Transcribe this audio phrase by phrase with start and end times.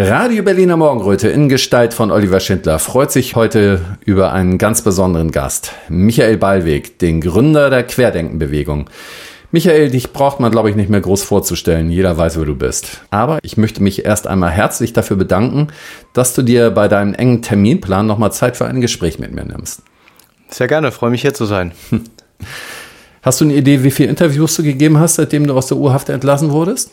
[0.00, 5.32] Radio Berliner Morgenröte in Gestalt von Oliver Schindler freut sich heute über einen ganz besonderen
[5.32, 8.88] Gast, Michael Ballweg, den Gründer der Querdenkenbewegung.
[9.50, 11.90] Michael, dich braucht man, glaube ich, nicht mehr groß vorzustellen.
[11.90, 13.02] Jeder weiß, wer du bist.
[13.10, 15.66] Aber ich möchte mich erst einmal herzlich dafür bedanken,
[16.12, 19.82] dass du dir bei deinem engen Terminplan nochmal Zeit für ein Gespräch mit mir nimmst.
[20.48, 21.72] Sehr gerne, freue mich hier zu sein.
[23.22, 26.08] Hast du eine Idee, wie viele Interviews du gegeben hast, seitdem du aus der Urhaft
[26.08, 26.92] entlassen wurdest?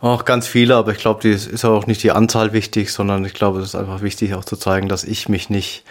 [0.00, 3.34] Auch ganz viele, aber ich glaube, es ist auch nicht die Anzahl wichtig, sondern ich
[3.34, 5.84] glaube, es ist einfach wichtig auch zu zeigen, dass ich mich nicht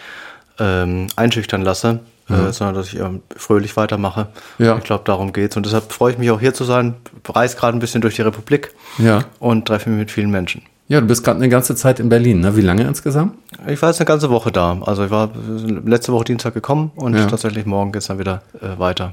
[0.58, 2.48] ähm, einschüchtern lasse, ja.
[2.48, 4.28] äh, sondern dass ich ähm, fröhlich weitermache.
[4.58, 4.78] Ja.
[4.78, 5.56] Ich glaube, darum geht's.
[5.56, 6.94] Und deshalb freue ich mich auch hier zu sein,
[7.28, 9.24] reise gerade ein bisschen durch die Republik ja.
[9.40, 10.62] und treffe mich mit vielen Menschen.
[10.88, 12.56] Ja, du bist gerade eine ganze Zeit in Berlin, ne?
[12.56, 13.36] Wie lange insgesamt?
[13.66, 14.78] Ich war jetzt eine ganze Woche da.
[14.82, 15.30] Also ich war
[15.84, 17.26] letzte Woche Dienstag gekommen und ja.
[17.26, 19.12] tatsächlich morgen geht's dann wieder äh, weiter.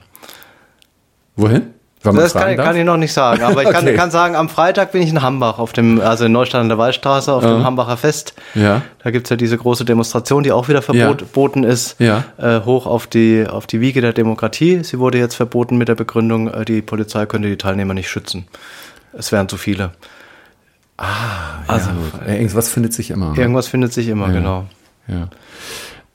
[1.35, 1.73] Wohin?
[2.03, 3.95] Das kann, kann, ich noch nicht sagen, aber ich kann, okay.
[3.95, 6.77] kann, sagen, am Freitag bin ich in Hambach, auf dem, also in Neustadt an der
[6.77, 7.53] Waldstraße, auf ja.
[7.53, 8.33] dem Hambacher Fest.
[8.55, 8.81] Ja.
[9.03, 11.69] Da gibt's ja diese große Demonstration, die auch wieder verboten ja.
[11.69, 12.25] ist, ja.
[12.37, 14.83] Äh, hoch auf die, auf die Wiege der Demokratie.
[14.83, 18.47] Sie wurde jetzt verboten mit der Begründung, äh, die Polizei könnte die Teilnehmer nicht schützen.
[19.13, 19.91] Es wären zu viele.
[20.97, 21.89] Ah, also,
[22.27, 23.31] ja, irgendwas findet sich immer.
[23.31, 23.39] Ne?
[23.39, 24.65] Irgendwas findet sich immer, genau.
[25.07, 25.27] Ja.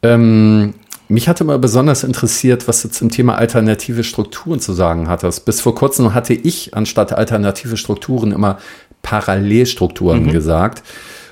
[0.03, 0.75] Ähm,
[1.09, 5.45] mich hatte mal besonders interessiert, was du zum Thema alternative Strukturen zu sagen hattest.
[5.45, 8.59] Bis vor kurzem hatte ich anstatt alternative Strukturen immer
[9.03, 10.33] Parallelstrukturen mhm.
[10.33, 10.83] gesagt.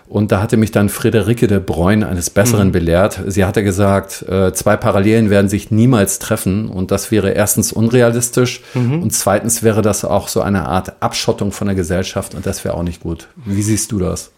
[0.08, 2.72] Und da hatte mich dann Friederike de Bruyne eines Besseren mhm.
[2.72, 3.20] belehrt.
[3.26, 6.68] Sie hatte gesagt, äh, zwei Parallelen werden sich niemals treffen.
[6.68, 8.62] Und das wäre erstens unrealistisch.
[8.74, 9.02] Mhm.
[9.02, 12.34] Und zweitens wäre das auch so eine Art Abschottung von der Gesellschaft.
[12.34, 13.28] Und das wäre auch nicht gut.
[13.44, 14.30] Wie siehst du das?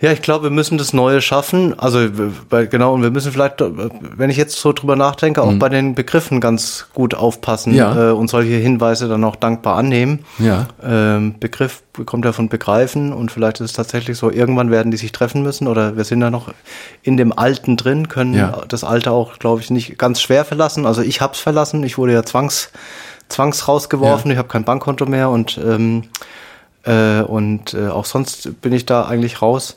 [0.00, 1.78] Ja, ich glaube, wir müssen das Neue schaffen.
[1.78, 2.08] Also
[2.70, 5.58] genau, und wir müssen vielleicht, wenn ich jetzt so drüber nachdenke, auch mhm.
[5.58, 8.08] bei den Begriffen ganz gut aufpassen ja.
[8.08, 10.24] äh, und solche Hinweise dann auch dankbar annehmen.
[10.38, 10.68] Ja.
[10.82, 14.96] Ähm, Begriff kommt ja von begreifen und vielleicht ist es tatsächlich so, irgendwann werden die
[14.96, 16.48] sich treffen müssen oder wir sind ja noch
[17.02, 18.62] in dem Alten drin, können ja.
[18.68, 20.86] das Alte auch, glaube ich, nicht ganz schwer verlassen.
[20.86, 22.70] Also ich hab's verlassen, ich wurde ja zwangs,
[23.28, 26.04] zwangs rausgeworfen, ich habe kein Bankkonto mehr und ähm,
[26.84, 29.76] äh, und äh, auch sonst bin ich da eigentlich raus.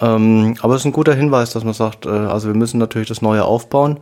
[0.00, 3.08] Ähm, aber es ist ein guter Hinweis, dass man sagt, äh, also wir müssen natürlich
[3.08, 3.98] das Neue aufbauen,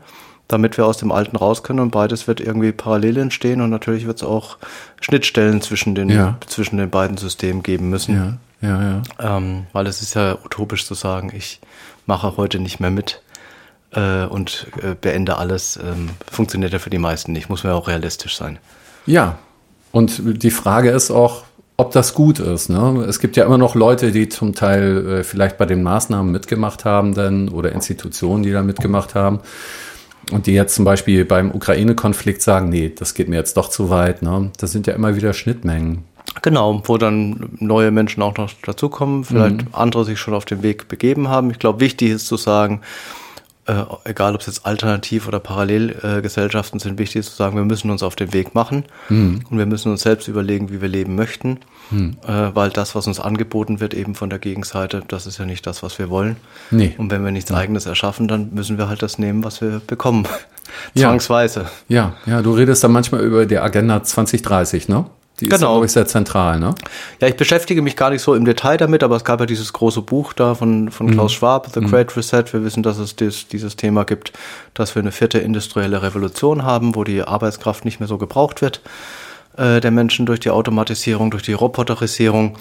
[0.48, 4.06] damit wir aus dem Alten raus können und beides wird irgendwie parallel entstehen und natürlich
[4.06, 4.58] wird es auch
[5.00, 6.36] Schnittstellen zwischen den, ja.
[6.46, 8.38] zwischen den beiden Systemen geben müssen.
[8.60, 9.36] Ja, ja, ja.
[9.36, 11.60] Ähm, weil es ist ja utopisch zu sagen, ich
[12.06, 13.22] mache heute nicht mehr mit
[13.92, 15.78] äh, und äh, beende alles.
[15.82, 18.58] Ähm, funktioniert ja für die meisten nicht, muss man ja auch realistisch sein.
[19.06, 19.38] Ja,
[19.92, 21.44] und die Frage ist auch,
[21.76, 22.68] ob das gut ist.
[22.68, 23.04] Ne?
[23.08, 26.84] Es gibt ja immer noch Leute, die zum Teil äh, vielleicht bei den Maßnahmen mitgemacht
[26.84, 29.40] haben denn, oder Institutionen, die da mitgemacht haben.
[30.32, 33.90] Und die jetzt zum Beispiel beim Ukraine-Konflikt sagen, nee, das geht mir jetzt doch zu
[33.90, 34.22] weit.
[34.22, 34.50] Ne?
[34.58, 36.04] Das sind ja immer wieder Schnittmengen.
[36.40, 39.68] Genau, wo dann neue Menschen auch noch dazukommen, vielleicht mhm.
[39.72, 41.50] andere sich schon auf den Weg begeben haben.
[41.50, 42.80] Ich glaube, wichtig ist zu sagen,
[43.66, 47.64] äh, egal ob es jetzt Alternativ- oder Parallelgesellschaften äh, sind, wichtig ist zu sagen, wir
[47.64, 49.40] müssen uns auf den Weg machen mhm.
[49.48, 51.60] und wir müssen uns selbst überlegen, wie wir leben möchten,
[51.90, 52.16] mhm.
[52.26, 55.66] äh, weil das, was uns angeboten wird, eben von der Gegenseite, das ist ja nicht
[55.66, 56.36] das, was wir wollen.
[56.70, 56.94] Nee.
[56.98, 57.56] Und wenn wir nichts ja.
[57.56, 60.26] Eigenes erschaffen, dann müssen wir halt das nehmen, was wir bekommen.
[60.94, 61.66] Zwangsweise.
[61.88, 65.06] Ja, ja, du redest da manchmal über die Agenda 2030, ne?
[65.40, 65.72] Die ist, genau.
[65.72, 66.76] glaube ich, sehr zentral, ne?
[67.20, 69.72] Ja, ich beschäftige mich gar nicht so im Detail damit, aber es gab ja dieses
[69.72, 71.36] große Buch da von, von Klaus mhm.
[71.36, 71.90] Schwab, The mhm.
[71.90, 72.44] Great Reset.
[72.52, 74.32] Wir wissen, dass es dies, dieses Thema gibt,
[74.74, 78.80] dass wir eine vierte industrielle Revolution haben, wo die Arbeitskraft nicht mehr so gebraucht wird,
[79.56, 82.56] äh, der Menschen durch die Automatisierung, durch die Roboterisierung.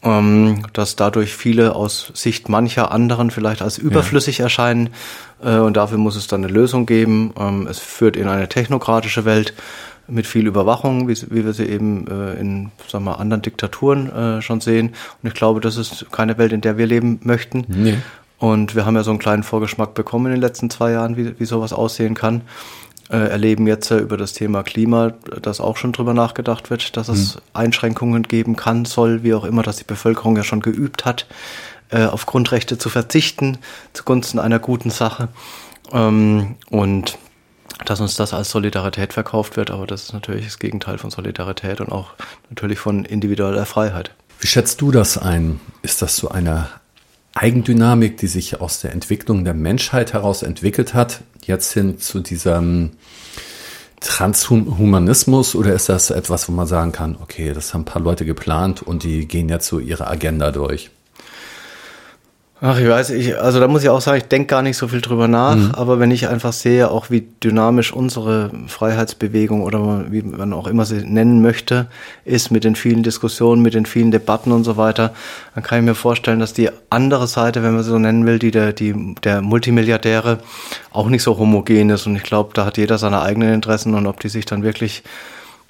[0.00, 4.44] Ähm, dass dadurch viele aus Sicht mancher anderen vielleicht als überflüssig ja.
[4.44, 4.90] erscheinen.
[5.42, 7.32] Äh, und dafür muss es dann eine Lösung geben.
[7.36, 9.54] Ähm, es führt in eine technokratische Welt
[10.08, 14.42] mit viel Überwachung, wie, wie wir sie eben äh, in sagen wir, anderen Diktaturen äh,
[14.42, 14.94] schon sehen.
[15.22, 17.64] Und ich glaube, das ist keine Welt, in der wir leben möchten.
[17.68, 17.98] Nee.
[18.38, 21.38] Und wir haben ja so einen kleinen Vorgeschmack bekommen in den letzten zwei Jahren, wie,
[21.38, 22.42] wie sowas aussehen kann.
[23.10, 27.08] Äh, erleben jetzt äh, über das Thema Klima, dass auch schon drüber nachgedacht wird, dass
[27.08, 27.40] es mhm.
[27.54, 31.26] Einschränkungen geben kann, soll, wie auch immer, dass die Bevölkerung ja schon geübt hat,
[31.90, 33.58] äh, auf Grundrechte zu verzichten
[33.94, 35.28] zugunsten einer guten Sache.
[35.90, 37.18] Ähm, und
[37.84, 41.80] dass uns das als Solidarität verkauft wird, aber das ist natürlich das Gegenteil von Solidarität
[41.80, 42.10] und auch
[42.50, 44.10] natürlich von individueller Freiheit.
[44.40, 45.60] Wie schätzt du das ein?
[45.82, 46.68] Ist das so eine
[47.34, 52.90] Eigendynamik, die sich aus der Entwicklung der Menschheit heraus entwickelt hat, jetzt hin zu diesem
[54.00, 58.24] Transhumanismus oder ist das etwas, wo man sagen kann, okay, das haben ein paar Leute
[58.24, 60.90] geplant und die gehen jetzt so ihre Agenda durch?
[62.60, 64.88] Ach, ich weiß, ich, also da muss ich auch sagen, ich denke gar nicht so
[64.88, 65.70] viel drüber nach, mhm.
[65.74, 70.84] aber wenn ich einfach sehe, auch wie dynamisch unsere Freiheitsbewegung oder wie man auch immer
[70.84, 71.86] sie nennen möchte,
[72.24, 75.14] ist mit den vielen Diskussionen, mit den vielen Debatten und so weiter,
[75.54, 78.40] dann kann ich mir vorstellen, dass die andere Seite, wenn man sie so nennen will,
[78.40, 80.38] die der, die, der Multimilliardäre
[80.90, 84.08] auch nicht so homogen ist und ich glaube, da hat jeder seine eigenen Interessen und
[84.08, 85.04] ob die sich dann wirklich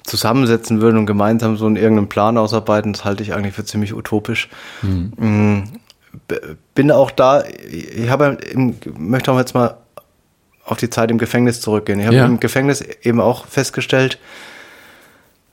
[0.03, 3.93] zusammensetzen würden und gemeinsam so einen irgendeinen Plan ausarbeiten, das halte ich eigentlich für ziemlich
[3.93, 4.49] utopisch.
[4.81, 5.63] Mhm.
[6.75, 9.77] Bin auch da, ich habe im, möchte auch jetzt mal
[10.65, 11.99] auf die Zeit im Gefängnis zurückgehen.
[11.99, 12.25] Ich habe ja.
[12.25, 14.19] im Gefängnis eben auch festgestellt,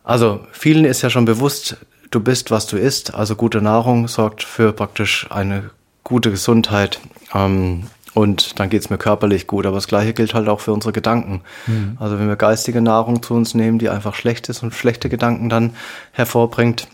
[0.06, 1.78] also vielen ist ja schon bewusst,
[2.12, 3.14] du bist, was du isst.
[3.14, 5.70] Also gute Nahrung sorgt für praktisch eine
[6.04, 7.00] gute Gesundheit.
[7.34, 9.66] Ähm, und dann geht es mir körperlich gut.
[9.66, 11.42] Aber das Gleiche gilt halt auch für unsere Gedanken.
[11.66, 11.96] Mhm.
[11.98, 15.48] Also wenn wir geistige Nahrung zu uns nehmen, die einfach schlecht ist und schlechte Gedanken
[15.48, 15.74] dann
[16.12, 16.86] hervorbringt,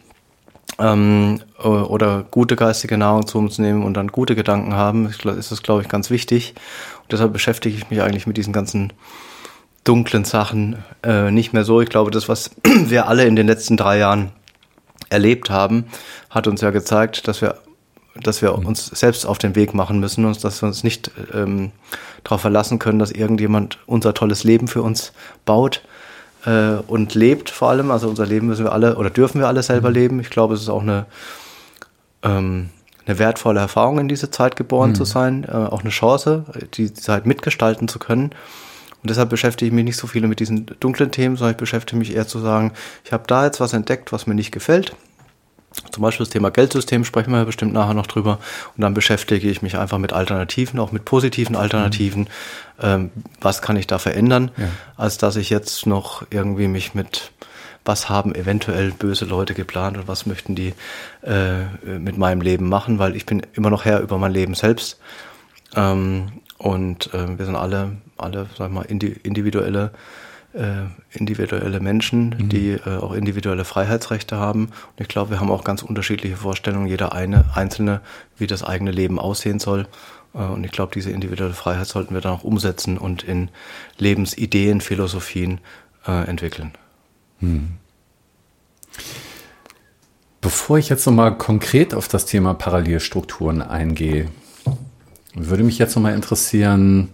[0.82, 5.62] ähm, oder gute geistige Nahrung zu uns nehmen und dann gute Gedanken haben, ist das,
[5.62, 6.54] glaube ich, ganz wichtig.
[7.02, 8.92] Und deshalb beschäftige ich mich eigentlich mit diesen ganzen
[9.84, 11.80] dunklen Sachen äh, nicht mehr so.
[11.80, 14.32] Ich glaube, das, was wir alle in den letzten drei Jahren
[15.08, 15.86] erlebt haben,
[16.30, 17.58] hat uns ja gezeigt, dass wir,
[18.20, 21.70] dass wir uns selbst auf den Weg machen müssen und dass wir uns nicht ähm,
[22.24, 25.12] darauf verlassen können, dass irgendjemand unser tolles Leben für uns
[25.44, 25.82] baut,
[26.44, 27.90] äh, und lebt vor allem.
[27.90, 29.94] Also unser Leben müssen wir alle oder dürfen wir alle selber mhm.
[29.94, 30.20] leben.
[30.20, 31.06] Ich glaube, es ist auch eine,
[32.22, 32.70] ähm,
[33.06, 34.94] eine wertvolle Erfahrung, in diese Zeit geboren mhm.
[34.94, 36.44] zu sein, äh, auch eine Chance,
[36.74, 38.30] die Zeit mitgestalten zu können.
[39.02, 41.98] Und deshalb beschäftige ich mich nicht so viel mit diesen dunklen Themen, sondern ich beschäftige
[41.98, 42.72] mich eher zu sagen,
[43.04, 44.94] ich habe da jetzt was entdeckt, was mir nicht gefällt.
[45.90, 48.38] Zum Beispiel das Thema Geldsystem sprechen wir ja bestimmt nachher noch drüber.
[48.76, 52.22] Und dann beschäftige ich mich einfach mit Alternativen, auch mit positiven Alternativen.
[52.22, 52.28] Mhm.
[52.80, 53.10] Ähm,
[53.40, 54.68] was kann ich da verändern, ja.
[54.96, 57.32] als dass ich jetzt noch irgendwie mich mit
[57.84, 60.72] was haben eventuell böse Leute geplant und was möchten die
[61.22, 65.00] äh, mit meinem Leben machen, weil ich bin immer noch Herr über mein Leben selbst.
[65.74, 69.90] Ähm, und äh, wir sind alle, alle, sag ich mal, individuelle
[71.10, 72.48] individuelle Menschen, mhm.
[72.48, 74.66] die äh, auch individuelle Freiheitsrechte haben.
[74.66, 78.00] Und ich glaube, wir haben auch ganz unterschiedliche Vorstellungen, jeder eine einzelne,
[78.36, 79.86] wie das eigene Leben aussehen soll.
[80.34, 83.48] Äh, und ich glaube, diese individuelle Freiheit sollten wir dann auch umsetzen und in
[83.98, 85.60] Lebensideen, Philosophien
[86.06, 86.72] äh, entwickeln.
[87.40, 87.72] Mhm.
[90.42, 94.28] Bevor ich jetzt nochmal konkret auf das Thema Parallelstrukturen eingehe,
[95.34, 97.10] würde mich jetzt nochmal interessieren,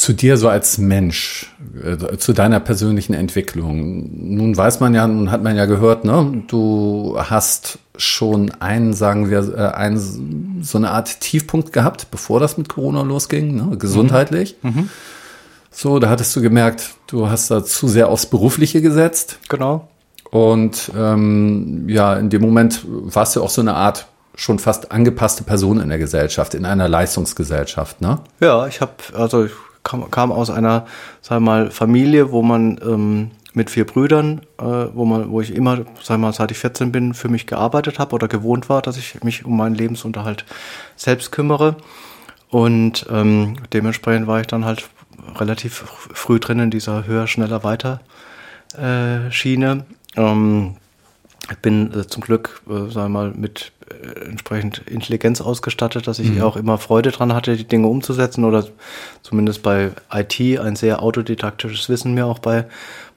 [0.00, 1.54] zu dir so als Mensch,
[1.84, 4.34] äh, zu deiner persönlichen Entwicklung.
[4.34, 9.28] Nun weiß man ja, nun hat man ja gehört, ne, du hast schon einen, sagen
[9.28, 14.56] wir, äh, einen, so eine Art Tiefpunkt gehabt, bevor das mit Corona losging, ne, gesundheitlich.
[14.62, 14.70] Mhm.
[14.70, 14.90] Mhm.
[15.70, 19.38] So, da hattest du gemerkt, du hast da zu sehr aufs Berufliche gesetzt.
[19.50, 19.88] Genau.
[20.30, 25.44] Und ähm, ja, in dem Moment warst du auch so eine Art schon fast angepasste
[25.44, 28.20] Person in der Gesellschaft, in einer Leistungsgesellschaft, ne?
[28.40, 29.52] Ja, ich habe, also ich
[29.82, 30.86] kam, kam aus einer,
[31.22, 35.84] sag mal, Familie, wo man ähm, mit vier Brüdern, äh, wo man, wo ich immer,
[36.02, 39.22] sag mal, seit ich 14 bin, für mich gearbeitet habe oder gewohnt war, dass ich
[39.24, 40.44] mich um meinen Lebensunterhalt
[40.96, 41.76] selbst kümmere.
[42.48, 44.88] Und ähm, dementsprechend war ich dann halt
[45.36, 48.00] relativ früh drin in dieser höher, schneller, weiter
[48.76, 49.84] äh, Schiene.
[50.16, 50.76] Ähm,
[51.50, 53.72] ich bin äh, zum Glück, äh, sagen mal, mit
[54.24, 56.42] entsprechend Intelligenz ausgestattet, dass ich mhm.
[56.42, 58.66] auch immer Freude dran hatte, die Dinge umzusetzen oder
[59.22, 62.66] zumindest bei IT ein sehr autodidaktisches Wissen mir auch bei,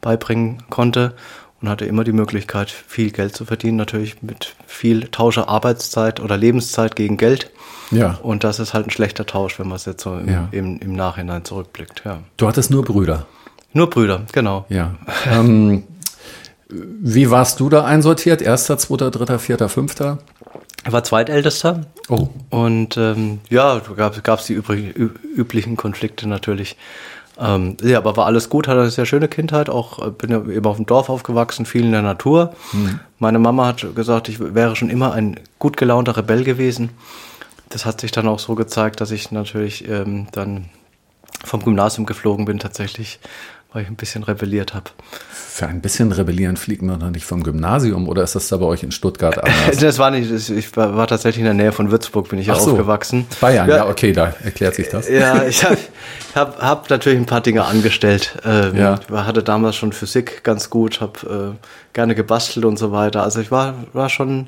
[0.01, 1.13] beibringen konnte
[1.61, 6.37] und hatte immer die Möglichkeit, viel Geld zu verdienen, natürlich mit viel Tauscher Arbeitszeit oder
[6.37, 7.51] Lebenszeit gegen Geld.
[7.91, 8.19] Ja.
[8.21, 10.49] Und das ist halt ein schlechter Tausch, wenn man es jetzt so im, ja.
[10.51, 12.01] im, im Nachhinein zurückblickt.
[12.03, 12.19] Ja.
[12.37, 13.27] Du hattest nur Brüder.
[13.71, 14.65] Nur Brüder, genau.
[14.69, 14.95] Ja.
[15.31, 15.83] ähm,
[16.69, 18.41] wie warst du da einsortiert?
[18.41, 20.19] Erster, zweiter, dritter, vierter, fünfter?
[20.85, 21.85] Ich war zweitältester.
[22.09, 22.27] Oh.
[22.49, 26.75] Und ähm, ja, gab es die übrig, üblichen Konflikte natürlich.
[27.39, 30.37] Ähm, ja, aber war alles gut, hatte eine sehr schöne Kindheit, auch äh, bin ja
[30.37, 32.53] eben auf dem Dorf aufgewachsen, viel in der Natur.
[32.73, 32.99] Mhm.
[33.17, 36.91] Meine Mama hat gesagt, ich wäre schon immer ein gut gelaunter Rebell gewesen.
[37.69, 40.69] Das hat sich dann auch so gezeigt, dass ich natürlich ähm, dann
[41.43, 43.19] vom Gymnasium geflogen bin tatsächlich,
[43.71, 44.91] weil ich ein bisschen rebelliert habe.
[45.53, 48.65] Für ein bisschen rebellieren fliegt man doch nicht vom Gymnasium oder ist das da bei
[48.65, 49.77] euch in Stuttgart anders?
[49.77, 53.27] das war nicht, ich war, tatsächlich in der Nähe von Würzburg, bin ich Ach aufgewachsen.
[53.39, 55.07] Bayern, ja, ja, okay, da erklärt sich das.
[55.07, 55.77] Ja, ich habe
[56.33, 58.35] hab, hab natürlich ein paar Dinge angestellt.
[58.43, 58.99] Ähm, ja.
[59.07, 63.21] Ich hatte damals schon Physik ganz gut, habe äh, gerne gebastelt und so weiter.
[63.21, 64.47] Also ich war, war schon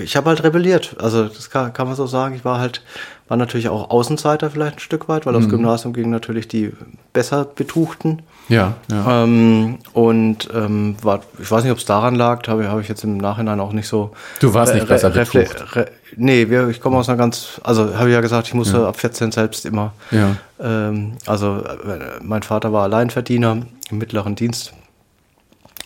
[0.00, 0.96] ich habe halt rebelliert.
[1.00, 2.34] Also das kann, kann man so sagen.
[2.34, 2.82] Ich war halt,
[3.28, 6.72] war natürlich auch Außenseiter vielleicht ein Stück weit, weil aufs Gymnasium gingen natürlich die
[7.12, 8.22] besser Betuchten.
[8.48, 9.24] Ja, ja.
[9.24, 13.02] Ähm, und ähm, war, ich weiß nicht, ob es daran lag, habe hab ich jetzt
[13.02, 14.12] im Nachhinein auch nicht so.
[14.40, 15.74] Du warst nicht re- besser betucht.
[15.76, 18.86] re- Nee, wir, ich komme aus einer ganz, also habe ich ja gesagt, ich musste
[18.86, 19.92] ab 14 selbst immer.
[20.12, 20.36] Ja.
[20.60, 24.72] Ähm, also äh, mein Vater war Alleinverdiener im mittleren Dienst.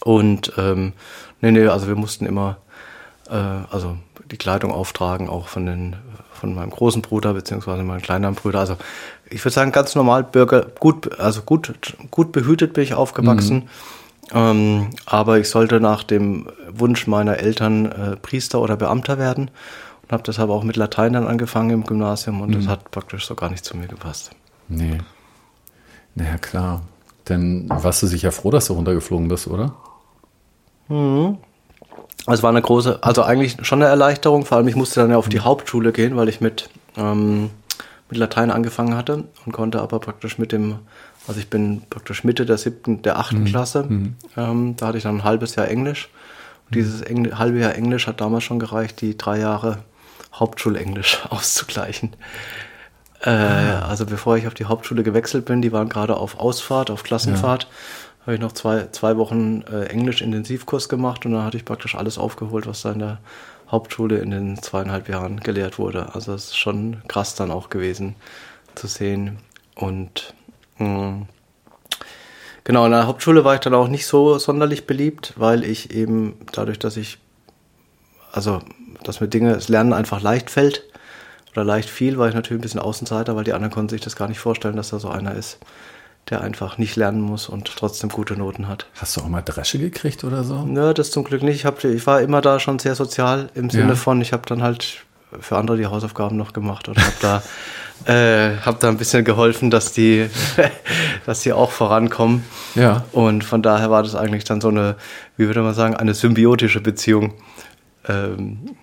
[0.05, 0.93] Und ähm,
[1.41, 2.59] nee, nee, also wir mussten immer
[3.31, 3.35] äh,
[3.71, 3.97] also
[4.31, 5.97] die Kleidung auftragen, auch von den
[6.33, 8.61] von meinem großen Bruder beziehungsweise meinem kleineren Bruder.
[8.61, 8.77] Also
[9.29, 13.69] ich würde sagen, ganz normal Bürger, gut, also gut, gut behütet bin ich aufgewachsen.
[14.33, 19.51] Ähm, aber ich sollte nach dem Wunsch meiner Eltern äh, Priester oder Beamter werden
[20.03, 23.35] und habe deshalb auch mit Latein dann angefangen im Gymnasium und das hat praktisch so
[23.35, 24.31] gar nicht zu mir gepasst.
[24.69, 24.99] Nee.
[26.15, 26.83] Naja, klar.
[27.25, 29.75] Dann warst du sicher froh, dass du runtergeflogen bist, oder?
[30.89, 31.39] Also
[32.27, 35.17] es war eine große, also eigentlich schon eine Erleichterung, vor allem ich musste dann ja
[35.17, 37.51] auf die Hauptschule gehen, weil ich mit, ähm,
[38.09, 40.77] mit Latein angefangen hatte und konnte aber praktisch mit dem,
[41.27, 43.87] also ich bin praktisch Mitte der siebten, der achten Klasse,
[44.37, 46.09] ähm, da hatte ich dann ein halbes Jahr Englisch.
[46.67, 49.79] Und dieses Engl halbe Jahr Englisch hat damals schon gereicht, die drei Jahre
[50.35, 52.11] Hauptschulenglisch auszugleichen.
[53.23, 57.03] Äh, Also bevor ich auf die Hauptschule gewechselt bin, die waren gerade auf Ausfahrt, auf
[57.03, 57.67] Klassenfahrt,
[58.23, 62.19] habe ich noch zwei, zwei Wochen äh, Englisch-Intensivkurs gemacht und dann hatte ich praktisch alles
[62.19, 63.19] aufgeholt, was da in der
[63.71, 66.15] Hauptschule in den zweieinhalb Jahren gelehrt wurde.
[66.15, 68.17] Also es ist schon krass dann auch gewesen
[68.75, 69.39] zu sehen.
[69.75, 70.35] Und
[70.79, 71.27] mh,
[72.65, 76.35] genau, in der Hauptschule war ich dann auch nicht so sonderlich beliebt, weil ich eben
[76.53, 77.19] dadurch, dass ich
[78.33, 78.61] also
[79.03, 80.85] dass mir Dinge, das Lernen einfach leicht fällt
[81.53, 84.17] oder leicht fiel, war ich natürlich ein bisschen Außenseiter, weil die anderen konnten sich das
[84.17, 85.59] gar nicht vorstellen, dass da so einer ist,
[86.29, 88.87] der einfach nicht lernen muss und trotzdem gute Noten hat.
[89.01, 90.63] Hast du auch mal Dresche gekriegt oder so?
[90.65, 91.57] Nö, das zum Glück nicht.
[91.57, 93.95] Ich, hab, ich war immer da schon sehr sozial im Sinne Ja.
[93.97, 94.99] von, ich habe dann halt
[95.41, 97.43] für andere die Hausaufgaben noch gemacht und habe da,
[98.13, 100.29] äh, hab da ein bisschen geholfen, dass die,
[101.27, 102.45] dass die auch vorankommen.
[102.77, 103.05] Ja.
[103.13, 104.97] Und von daher war das eigentlich dann so eine,
[105.37, 107.35] wie würde man sagen, eine symbiotische Beziehung.
[108.09, 108.77] Ähm,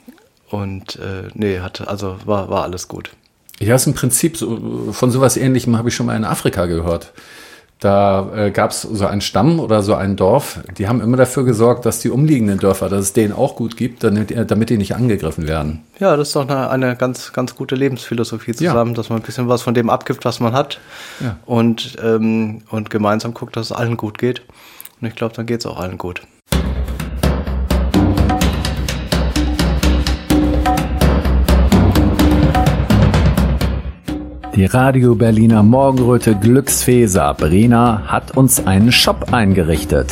[0.49, 3.11] und äh, nee, hat, also war, war alles gut.
[3.59, 7.11] Ja, ist im Prinzip so, von sowas ähnlichem habe ich schon mal in Afrika gehört.
[7.79, 11.43] Da äh, gab es so einen Stamm oder so ein Dorf, die haben immer dafür
[11.45, 14.77] gesorgt, dass die umliegenden Dörfer, dass es denen auch gut gibt, damit, äh, damit die
[14.77, 15.83] nicht angegriffen werden.
[15.99, 18.71] Ja, das ist doch eine, eine ganz, ganz gute Lebensphilosophie Ja.
[18.71, 20.79] zusammen, dass man ein bisschen was von dem abgibt, was man hat
[21.19, 21.37] Ja.
[21.45, 24.41] und, ähm, und gemeinsam guckt, dass es allen gut geht.
[24.99, 26.21] Und ich glaube, dann geht es auch allen gut.
[34.57, 40.11] Die Radio Berliner Morgenröte Glücksfee Sabrina hat uns einen Shop eingerichtet.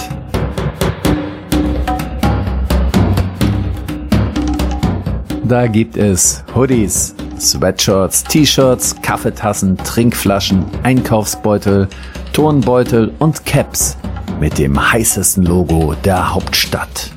[5.46, 11.88] Da gibt es Hoodies, Sweatshirts, T-Shirts, Kaffeetassen, Trinkflaschen, Einkaufsbeutel,
[12.32, 13.98] Turnbeutel und Caps
[14.40, 17.10] mit dem heißesten Logo der Hauptstadt.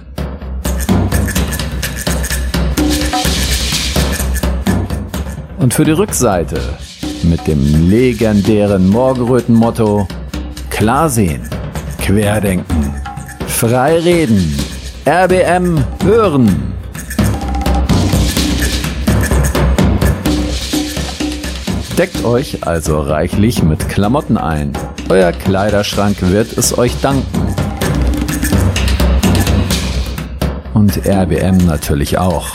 [5.59, 6.59] Und für die Rückseite
[7.25, 10.07] mit dem legendären Morgenröten-Motto
[10.71, 11.43] Klar sehen,
[12.01, 12.95] querdenken,
[13.47, 14.57] frei reden,
[15.07, 16.73] RBM hören.
[21.99, 24.73] Deckt euch also reichlich mit Klamotten ein.
[25.09, 27.27] Euer Kleiderschrank wird es euch danken.
[30.75, 32.51] Und RBM natürlich auch.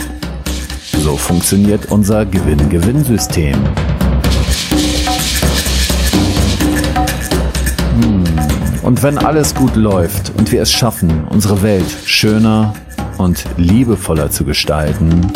[1.03, 3.55] So funktioniert unser Gewinn-Gewinn-System.
[3.55, 3.82] Hm,
[8.83, 12.73] Und wenn alles gut läuft und wir es schaffen, unsere Welt schöner
[13.17, 15.31] und liebevoller zu gestalten,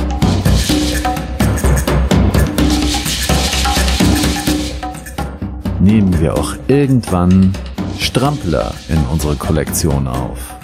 [5.80, 7.54] nehmen wir auch irgendwann
[7.98, 10.57] Strampler in unsere Kollektion auf.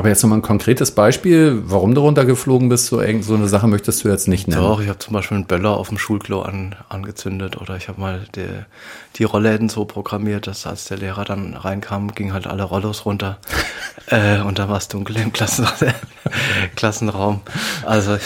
[0.00, 3.66] Aber jetzt nochmal ein konkretes Beispiel, warum du runtergeflogen bist, so, irgend- so eine Sache
[3.68, 4.62] möchtest du jetzt nicht nennen.
[4.62, 8.00] Doch, ich habe zum Beispiel einen Böller auf dem Schulklo an, angezündet oder ich habe
[8.00, 8.46] mal die,
[9.16, 13.36] die Rollläden so programmiert, dass als der Lehrer dann reinkam, gingen halt alle Rollos runter
[14.06, 15.66] äh, und da war es dunkel im Klassen
[16.76, 17.42] Klassenraum.
[17.84, 18.22] Also ich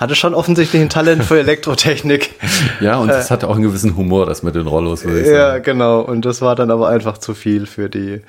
[0.00, 2.30] hatte schon offensichtlich ein Talent für Elektrotechnik.
[2.80, 5.50] Ja, und das hat auch einen gewissen Humor, das mit den Rollos, würde ich Ja,
[5.52, 5.64] sagen.
[5.64, 6.00] genau.
[6.00, 8.22] Und das war dann aber einfach zu viel für die.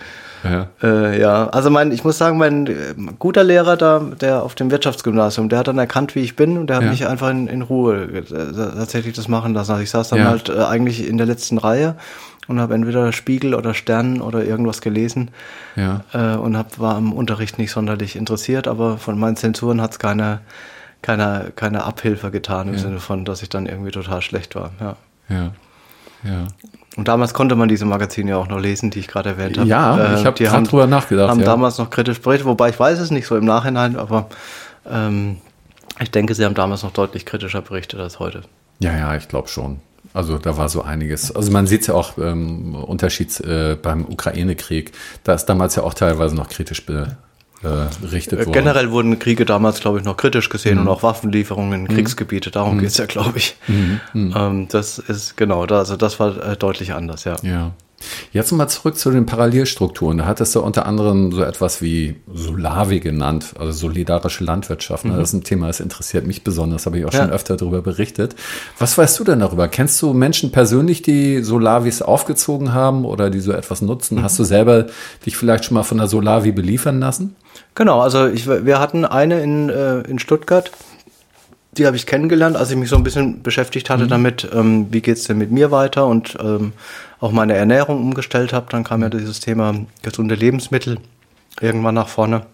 [0.44, 0.68] Ja.
[0.84, 2.74] Äh, ja, also mein, ich muss sagen, mein äh,
[3.20, 6.68] guter Lehrer da, der auf dem Wirtschaftsgymnasium, der hat dann erkannt, wie ich bin und
[6.68, 6.90] der hat Ja.
[6.90, 9.72] mich einfach in, in Ruhe äh, tatsächlich das machen lassen.
[9.72, 10.26] Also ich saß dann Ja.
[10.30, 11.96] halt äh, eigentlich in der letzten Reihe
[12.48, 15.30] und habe entweder Spiegel oder Stern oder irgendwas gelesen
[15.76, 16.04] Ja.
[16.14, 20.00] äh, und hab, war am Unterricht nicht sonderlich interessiert, aber von meinen Zensuren hat es
[21.02, 22.80] keine, keine, Abhilfe getan im Ja.
[22.80, 24.72] Sinne von, dass ich dann irgendwie total schlecht war.
[24.80, 24.96] Ja.
[25.30, 25.52] Ja.
[26.24, 26.48] Ja.
[26.98, 29.68] Und damals konnte man diese Magazine ja auch noch lesen, die ich gerade erwähnt habe.
[29.68, 31.46] Ja, ich hab die grad haben- drüber nachgedacht, Haben ja.
[31.46, 34.28] damals noch kritisch berichtet, wobei ich weiß es nicht so im Nachhinein, aber
[34.90, 35.38] ähm,
[36.00, 38.42] ich denke, sie haben damals noch deutlich kritischer berichtet als heute.
[38.80, 39.80] Ja, ja, ich glaube schon.
[40.14, 41.34] Also da war so einiges.
[41.34, 44.92] Also man sieht ja auch ähm, Unterschied äh, beim Ukraine-Krieg.
[45.24, 47.16] Da ist damals ja auch teilweise noch kritisch be,
[47.64, 48.52] äh, berichtet Äh.
[48.52, 50.82] Generell wurden Kriege damals, glaube ich, noch kritisch gesehen Mhm.
[50.82, 52.52] und auch Waffenlieferungen in Kriegsgebiete.
[52.52, 53.56] Darum geht's ja, glaube ich.
[53.68, 54.00] Mhm.
[54.14, 57.36] Ähm, das ist genau, da, also das war äh, deutlich anders, ja.
[57.44, 57.72] Ja.
[58.32, 60.18] Jetzt mal zurück zu den Parallelstrukturen.
[60.20, 65.06] Da hattest du unter anderem so etwas wie Solavi genannt, also solidarische Landwirtschaft.
[65.06, 65.16] Ne?
[65.18, 67.22] Das ist ein Thema, das interessiert mich besonders, habe ich auch Ja.
[67.24, 68.36] schon öfter darüber berichtet.
[68.80, 69.68] Was weißt du denn darüber?
[69.68, 74.24] Kennst du Menschen persönlich, die Solavis aufgezogen haben oder die so etwas nutzen?
[74.24, 74.88] Hast du selber
[75.26, 77.36] dich vielleicht schon mal von der Solavi beliefern lassen?
[77.76, 80.72] Genau, also ich, wir hatten eine in, äh, in Stuttgart,
[81.74, 85.02] die habe ich kennengelernt, als ich mich so ein bisschen beschäftigt hatte damit, ähm, wie
[85.02, 86.74] geht's denn mit mir weiter und ähm,
[87.20, 88.68] auch meine Ernährung umgestellt habe.
[88.70, 90.98] Dann kam ja dieses Thema gesunde Lebensmittel
[91.62, 92.46] irgendwann nach vorne.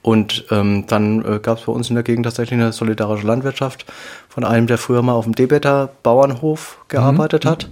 [0.00, 3.84] Und ähm, dann äh, gab es bei uns in der Gegend tatsächlich eine solidarische Landwirtschaft
[4.28, 7.68] von einem, der früher mal auf dem Debeter Bauernhof gearbeitet hat.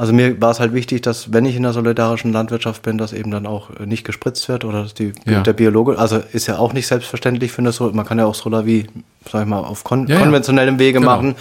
[0.00, 3.12] Also mir war es halt wichtig, dass wenn ich in der solidarischen Landwirtschaft bin, dass
[3.12, 5.42] eben dann auch nicht gespritzt wird oder dass die, Ja.
[5.42, 8.86] der Biologe, also ist ja auch nicht selbstverständlich eine Sol man kann ja auch Solavi,
[9.30, 11.10] sag ich mal, auf kon Ja, konventionellem Wege Genau.
[11.16, 11.34] machen.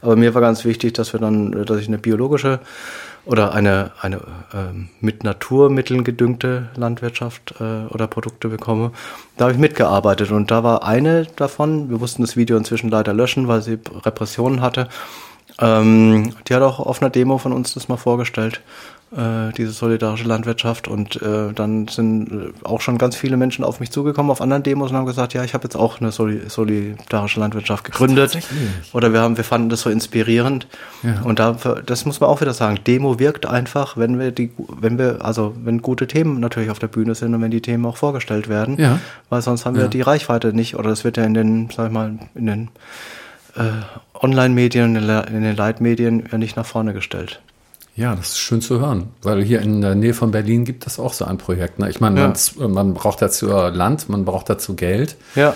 [0.00, 2.60] Aber mir war ganz wichtig, dass wir dann, dass ich eine biologische
[3.26, 4.20] oder eine, eine
[4.54, 8.92] ähm, mit Naturmitteln gedüngte Landwirtschaft äh, oder Produkte bekomme.
[9.36, 13.12] Da habe ich mitgearbeitet und da war eine davon, wir mussten das Video inzwischen leider
[13.12, 14.88] löschen, weil sie Repressionen hatte.
[15.58, 18.60] Ähm, die hat auch auf einer Demo von uns das mal vorgestellt,
[19.16, 20.86] äh, diese solidarische Landwirtschaft.
[20.88, 24.64] Und äh, dann sind äh, auch schon ganz viele Menschen auf mich zugekommen auf anderen
[24.64, 28.38] Demos und haben gesagt, ja, ich habe jetzt auch eine Soli solidarische Landwirtschaft gegründet.
[28.92, 30.66] Oder wir haben, wir fanden das so inspirierend.
[31.02, 31.22] Ja.
[31.22, 31.52] Und da,
[31.86, 32.80] das muss man auch wieder sagen.
[32.86, 36.88] Demo wirkt einfach, wenn wir die, wenn wir, also wenn gute Themen natürlich auf der
[36.88, 38.76] Bühne sind und wenn die Themen auch vorgestellt werden.
[38.78, 38.98] Ja.
[39.30, 39.88] Weil sonst haben wir Ja.
[39.88, 40.76] die Reichweite nicht.
[40.76, 42.68] Oder das wird ja in den, sag ich mal, in den
[43.56, 43.62] äh,
[44.14, 47.40] Online-Medien, in den- Leitmedien ja nicht nach vorne gestellt.
[47.96, 50.98] Ja, das ist schön zu hören, weil hier in der Nähe von Berlin gibt es
[50.98, 51.78] auch so ein Projekt.
[51.78, 51.88] Ne?
[51.88, 52.32] Ich meine, Ja.
[52.58, 55.16] man, man braucht dazu Land, man braucht dazu Geld.
[55.34, 55.54] Ja.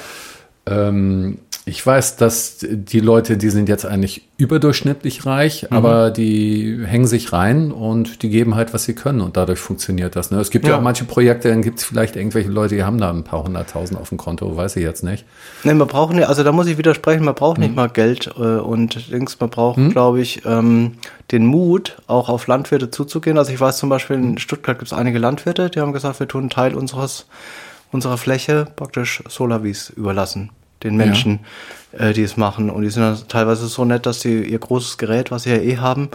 [0.70, 5.76] Ähm, ich weiß, dass die Leute, die sind jetzt eigentlich überdurchschnittlich reich, Mhm.
[5.76, 10.16] aber die hängen sich rein und die geben halt, was sie können und dadurch funktioniert
[10.16, 10.30] das.
[10.30, 10.40] Ne?
[10.40, 10.72] Es gibt ja.
[10.72, 10.78] Ja.
[10.78, 14.00] auch manche Projekte, dann gibt es vielleicht irgendwelche Leute, die haben da ein paar hunderttausend
[14.00, 15.24] auf dem Konto, weiß ich jetzt nicht.
[15.62, 17.64] Nee, man braucht nicht, also da muss ich widersprechen, man braucht Mhm.
[17.64, 20.92] nicht mal Geld äh, und Dings, man braucht, glaube ich, ähm,
[21.30, 23.36] den Mut, auch auf Landwirte zuzugehen.
[23.38, 24.24] Also ich weiß zum Beispiel, Mhm.
[24.30, 27.26] in Stuttgart gibt es einige Landwirte, die haben gesagt, wir tun einen Teil unseres,
[27.92, 30.50] unserer Fläche praktisch Solavis überlassen,
[30.82, 31.40] den Menschen,
[31.92, 32.70] äh, die es machen.
[32.70, 35.56] Und die sind dann teilweise so nett, dass sie ihr großes Gerät, was sie ja
[35.56, 36.08] eh haben,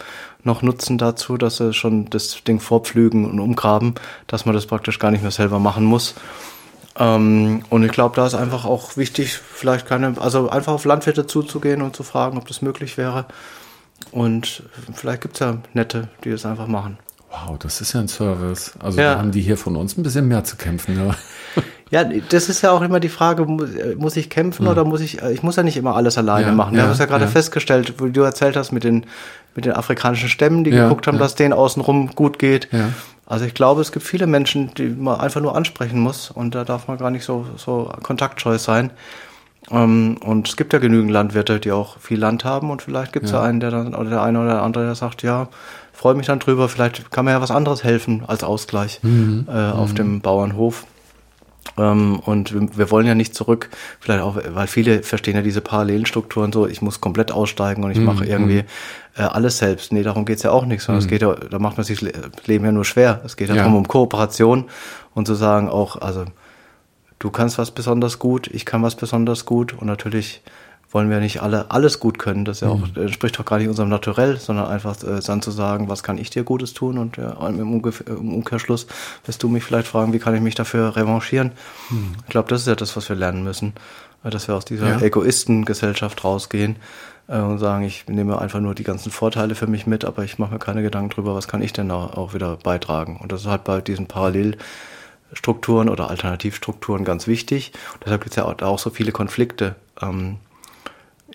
[0.43, 3.95] noch nutzen dazu, dass sie schon das Ding vorpflügen und umgraben,
[4.27, 6.15] dass man das praktisch gar nicht mehr selber machen muss.
[6.97, 11.27] Ähm, und ich glaube, da ist einfach auch wichtig, vielleicht keine, also einfach auf Landwirte
[11.27, 13.25] zuzugehen und zu fragen, ob das möglich wäre.
[14.11, 16.97] Und vielleicht gibt's ja Nette, die das einfach machen.
[17.31, 18.73] Wow, das ist ja ein Service.
[18.79, 19.13] Also Ja.
[19.15, 20.95] da haben die hier von uns ein bisschen mehr zu kämpfen.
[20.95, 21.15] Ne?
[21.91, 23.65] Ja, das ist ja auch immer die Frage, mu-
[23.97, 26.53] muss ich kämpfen oder muss ich, äh, ich muss ja nicht immer alles alleine Ja,
[26.53, 26.71] machen.
[26.73, 27.29] Wir ja, haben es ja gerade ja.
[27.29, 29.05] festgestellt, wo du erzählt hast mit den,
[29.55, 31.19] mit den afrikanischen Stämmen, die Ja, geguckt haben, ja.
[31.21, 32.69] dass denen außenrum gut geht.
[32.71, 32.89] Ja.
[33.27, 36.63] Also ich glaube, es gibt viele Menschen, die man einfach nur ansprechen muss und da
[36.63, 38.89] darf man gar nicht so, so kontaktscheu sein.
[39.71, 43.25] Ähm, und es gibt ja genügend Landwirte, die auch viel Land haben und vielleicht gibt
[43.25, 43.39] es ja.
[43.39, 43.43] Ja.
[43.45, 45.47] einen, der dann, oder der eine oder der andere, der sagt, ja,
[45.93, 49.47] freue mich dann drüber, vielleicht kann mir ja was anderes helfen als Ausgleich Mhm.
[49.49, 50.85] äh, auf dem Bauernhof.
[51.77, 56.05] Ähm, und wir, wollen ja nicht zurück, vielleicht auch, weil viele verstehen ja diese parallelen
[56.05, 58.63] Strukturen so, ich muss komplett aussteigen und ich Mhm, mache irgendwie
[59.17, 59.91] äh, alles selbst.
[59.91, 62.13] Nee, darum geht's ja auch nicht, sondern es geht ja, da macht man sich das
[62.13, 63.21] Le- Leben ja nur schwer.
[63.25, 63.55] Es geht Ja.
[63.55, 64.65] darum um Kooperation
[65.13, 66.25] und zu sagen auch, also
[67.19, 70.41] du kannst was besonders gut, ich kann was besonders gut und natürlich
[70.95, 72.45] wollen wir nicht alle alles gut können.
[72.45, 73.01] Das ist ja auch, Mhm.
[73.03, 76.29] entspricht doch gar nicht unserem Naturell, sondern einfach äh, dann zu sagen, was kann ich
[76.29, 78.87] dir Gutes tun und ja, im, Umkehrschluss
[79.25, 81.51] wirst du mich vielleicht fragen, wie kann ich mich dafür revanchieren.
[82.23, 83.73] Ich glaube, das ist ja das, was wir lernen müssen,
[84.23, 85.01] äh, dass wir aus dieser Ja.
[85.01, 86.77] Egoistengesellschaft rausgehen
[87.27, 90.39] äh, und sagen, ich nehme einfach nur die ganzen Vorteile für mich mit, aber ich
[90.39, 93.19] mache mir keine Gedanken drüber, was kann ich denn auch, auch wieder beitragen.
[93.21, 97.73] Und das ist halt bei diesen Parallelstrukturen oder Alternativstrukturen ganz wichtig.
[97.95, 99.75] Und deshalb gibt es ja auch, auch so viele Konflikte.
[100.01, 100.37] Ähm,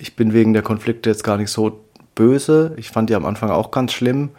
[0.01, 1.81] ich bin wegen der Konflikte jetzt gar nicht so
[2.15, 2.73] böse.
[2.77, 4.31] Ich fand die am Anfang auch ganz schlimm.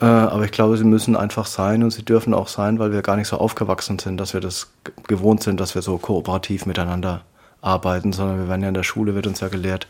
[0.00, 3.02] Äh, aber ich glaube, sie müssen einfach sein und sie dürfen auch sein, weil wir
[3.02, 4.70] gar nicht so aufgewachsen sind, dass wir das
[5.06, 7.22] gewohnt sind, dass wir so kooperativ miteinander
[7.60, 9.86] arbeiten, sondern wir werden ja in der Schule, wird uns ja gelehrt,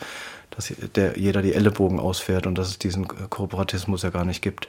[0.51, 4.69] dass der, jeder die Ellenbogen ausfährt und dass es diesen Kooperatismus ja gar nicht gibt.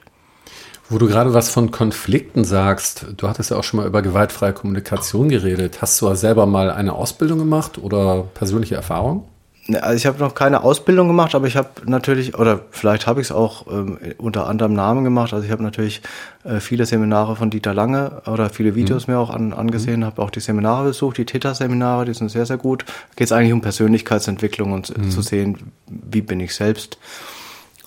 [0.90, 4.54] Wo du gerade was von Konflikten sagst, du hattest ja auch schon mal über gewaltfreie
[4.54, 5.82] Kommunikation geredet.
[5.82, 9.26] Hast du selber mal eine Ausbildung gemacht oder persönliche Erfahrung?
[9.68, 13.22] Ne, also ich habe noch keine Ausbildung gemacht, aber ich habe natürlich, oder vielleicht habe
[13.22, 15.34] ich es auch ähm, unter anderem Namen gemacht.
[15.34, 16.02] Also ich habe natürlich
[16.44, 19.14] äh, viele Seminare von Dieter Lange oder viele Videos mhm.
[19.14, 20.06] mir auch an, angesehen, mhm.
[20.06, 22.86] habe auch die Seminare besucht, die Theta-Seminare, die sind sehr, sehr gut.
[23.16, 25.10] Geht es eigentlich um Persönlichkeitsentwicklung und mhm.
[25.10, 27.00] zu sehen, wie bin ich selbst.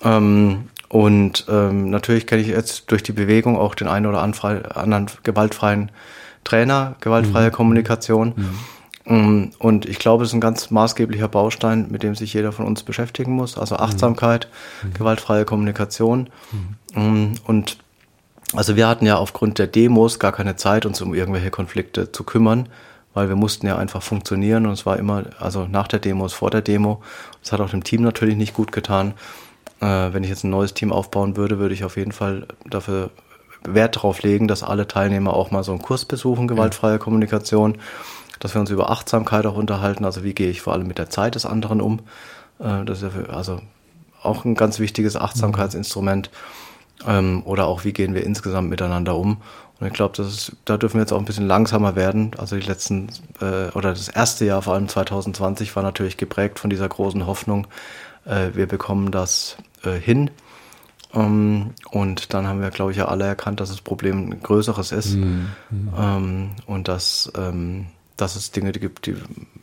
[0.03, 5.05] Ähm, und ähm, natürlich kenne ich jetzt durch die Bewegung auch den einen oder anderen
[5.23, 5.91] gewaltfreien
[6.43, 7.53] Trainer, gewaltfreie mhm.
[7.53, 8.33] Kommunikation.
[9.09, 9.17] Mhm.
[9.17, 12.65] Mm, und ich glaube, es ist ein ganz maßgeblicher Baustein, mit dem sich jeder von
[12.65, 13.57] uns beschäftigen muss.
[13.57, 13.81] Also mhm.
[13.81, 14.47] Achtsamkeit,
[14.83, 14.93] mhm.
[14.93, 16.29] gewaltfreie Kommunikation.
[16.93, 17.01] Mhm.
[17.01, 17.77] Mm, und
[18.53, 22.23] also wir hatten ja aufgrund der Demos gar keine Zeit, uns um irgendwelche Konflikte zu
[22.23, 22.67] kümmern,
[23.13, 26.33] weil wir mussten ja einfach funktionieren und es war immer, also nach der Demo ist
[26.33, 27.01] vor der Demo.
[27.41, 29.13] Das hat auch dem Team natürlich nicht gut getan.
[29.81, 33.11] Äh, wenn ich jetzt ein neues Team aufbauen würde, würde ich auf jeden Fall dafür
[33.63, 36.97] Wert darauf legen, dass alle Teilnehmer auch mal so einen Kurs besuchen, gewaltfreie ja.
[36.97, 37.77] Kommunikation
[38.39, 40.05] dass wir uns über Achtsamkeit auch unterhalten.
[40.05, 41.99] Also wie gehe ich vor allem mit der Zeit des anderen um?
[42.59, 43.61] Äh, das ist ja für, also
[44.21, 46.29] auch ein ganz wichtiges Achtsamkeitsinstrument.
[47.07, 49.37] Ähm, oder auch wie gehen wir insgesamt miteinander um?
[49.79, 50.21] Und ich glaube,
[50.65, 52.31] da dürfen wir jetzt auch ein bisschen langsamer werden.
[52.37, 53.07] Also die letzten
[53.39, 57.67] äh, oder das erste Jahr, vor allem 2020, war natürlich geprägt von dieser großen Hoffnung,
[58.25, 60.31] äh, wir bekommen das äh, hin.
[61.11, 64.43] Um, ähm, und dann haben wir, glaube ich, ja alle erkannt, dass das Problem ein
[64.43, 65.15] größeres ist.
[65.15, 65.49] Mhm.
[65.97, 67.87] Ähm, und dass ähm,
[68.21, 69.15] dass es Dinge gibt, die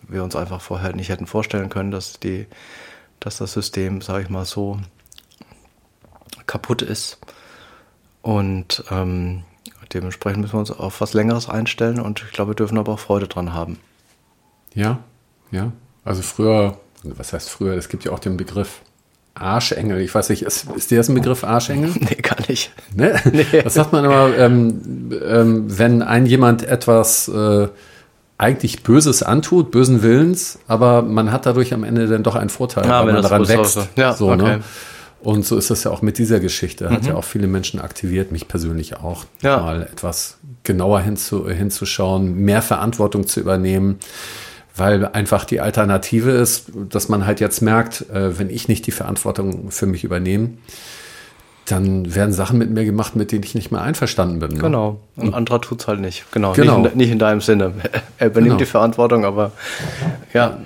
[0.08, 2.46] wir uns einfach vorher nicht hätten vorstellen können, dass die,
[3.20, 4.78] dass das System, sage ich mal, so
[6.46, 7.18] kaputt ist.
[8.22, 9.44] Und ähm,
[9.92, 12.98] dementsprechend müssen wir uns auf was Längeres einstellen und ich glaube, wir dürfen aber auch
[12.98, 13.78] Freude dran haben.
[14.74, 14.98] Ja,
[15.50, 15.72] ja.
[16.04, 17.74] Also früher, was heißt früher?
[17.74, 18.82] Es gibt ja auch den Begriff
[19.34, 20.00] Arschengel.
[20.00, 21.90] Ich weiß nicht, ist, ist dir das ein Begriff Arschengel?
[22.00, 22.72] Nee, gar nicht.
[22.94, 23.20] Ne?
[23.32, 23.62] Nee.
[23.62, 27.68] Das sagt man immer, ähm, ähm, wenn ein jemand etwas äh,
[28.38, 32.84] eigentlich Böses antut, bösen Willens, aber man hat dadurch am Ende dann doch einen Vorteil,
[32.84, 33.88] ja, weil man daran wächst.
[33.96, 34.42] Ja, so, ne?
[34.42, 34.56] okay.
[34.58, 34.64] ne?
[35.20, 36.90] Und so ist das ja auch mit dieser Geschichte.
[36.90, 37.08] Hat mhm.
[37.08, 39.58] ja auch viele Menschen aktiviert, mich persönlich auch, ja.
[39.58, 43.98] mal etwas genauer hinzu, hinzuschauen, mehr Verantwortung zu übernehmen.
[44.76, 48.90] Weil einfach die Alternative ist, dass man halt jetzt merkt, äh, wenn ich nicht die
[48.90, 50.50] Verantwortung für mich übernehme,
[51.66, 54.52] dann werden Sachen mit mir gemacht, mit denen ich nicht mehr einverstanden bin.
[54.52, 54.58] Ne?
[54.58, 55.00] Genau.
[55.16, 56.24] Ein anderer tut es halt nicht.
[56.32, 56.52] Genau.
[56.52, 56.78] genau.
[56.78, 57.72] Nicht, in, nicht, in, deinem Sinne.
[58.18, 58.58] Er übernimmt genau.
[58.58, 59.52] die Verantwortung, aber
[60.32, 60.58] ja.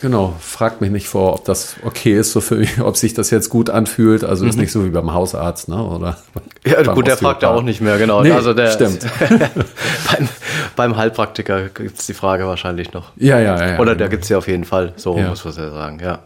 [0.00, 0.34] Genau.
[0.40, 3.50] Fragt mich nicht vor, ob das okay ist, so für mich, ob sich das jetzt
[3.50, 4.24] gut anfühlt.
[4.24, 4.50] Also mhm.
[4.50, 5.82] ist nicht so wie beim Hausarzt, ne?
[5.82, 6.16] Oder
[6.64, 8.22] ja, gut, der fragt ja auch nicht mehr, genau.
[8.22, 9.06] Nee, also der stimmt.
[9.28, 10.28] beim,
[10.76, 13.12] beim Heilpraktiker gibt es die Frage wahrscheinlich noch.
[13.16, 13.78] Ja, ja, ja.
[13.78, 14.92] Oder da gibt es ja auf jeden Fall.
[14.96, 15.28] So ja.
[15.28, 16.20] muss man ja sagen, ja.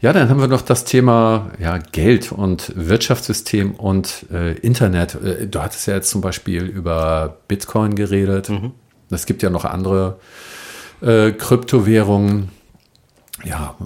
[0.00, 5.14] Ja, dann haben wir noch das Thema ja, Geld und Wirtschaftssystem und äh, Internet.
[5.14, 8.48] Äh, du hattest ja jetzt zum Beispiel über Bitcoin geredet.
[8.48, 8.72] Mhm.
[9.10, 10.18] Es gibt ja noch andere
[11.00, 12.48] äh, Kryptowährungen.
[13.44, 13.76] Ja,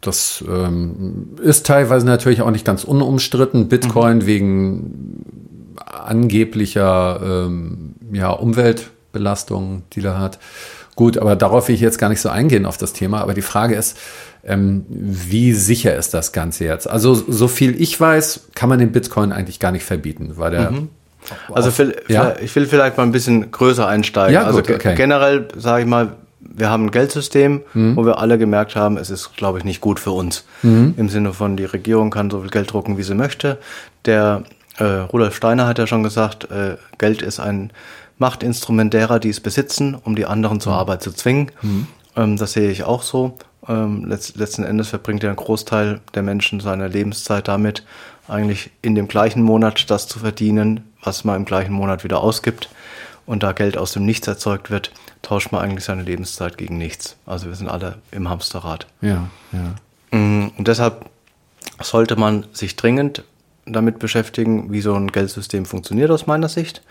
[0.00, 3.68] das ähm, ist teilweise natürlich auch nicht ganz unumstritten.
[3.68, 4.26] Bitcoin mhm.
[4.26, 10.38] wegen angeblicher ähm, ja, Umweltbelastung, die er hat.
[10.96, 13.20] Gut, aber darauf will ich jetzt gar nicht so eingehen auf das Thema.
[13.20, 13.98] Aber die Frage ist,
[14.44, 16.88] ähm, wie sicher ist das Ganze jetzt?
[16.88, 20.70] Also, so viel ich weiß, kann man den Bitcoin eigentlich gar nicht verbieten, weil der.
[20.70, 20.88] Mhm.
[21.52, 22.34] Also, auf, ja?
[22.40, 24.34] ich will vielleicht mal ein bisschen größer einsteigen.
[24.34, 24.94] Ja, also, okay.
[24.94, 27.96] generell sage ich mal, wir haben ein Geldsystem, mhm.
[27.96, 30.44] wo wir alle gemerkt haben, es ist, glaube ich, nicht gut für uns.
[30.62, 30.94] Mhm.
[30.96, 33.58] Im Sinne von, die Regierung kann so viel Geld drucken, wie sie möchte.
[34.04, 34.44] Der
[34.78, 37.72] äh, Rudolf Steiner hat ja schon gesagt, äh, Geld ist ein
[38.18, 40.78] Machtinstrument derer, die es besitzen, um die anderen zur mhm.
[40.78, 41.50] Arbeit zu zwingen.
[41.62, 41.86] Mhm.
[42.16, 43.36] Ähm, das sehe ich auch so.
[43.66, 47.84] Ähm, letzt, letzten Endes verbringt ja ein Großteil der Menschen seine Lebenszeit damit,
[48.28, 52.68] eigentlich in dem gleichen Monat das zu verdienen, was man im gleichen Monat wieder ausgibt.
[53.26, 57.16] Und da Geld aus dem Nichts erzeugt wird, tauscht man eigentlich seine Lebenszeit gegen nichts.
[57.24, 58.86] Also wir sind alle im Hamsterrad.
[59.00, 60.18] Ja, ja.
[60.18, 61.06] Mm, und deshalb
[61.80, 63.24] sollte man sich dringend
[63.66, 66.82] damit beschäftigen, wie so ein Geldsystem funktioniert aus meiner Sicht.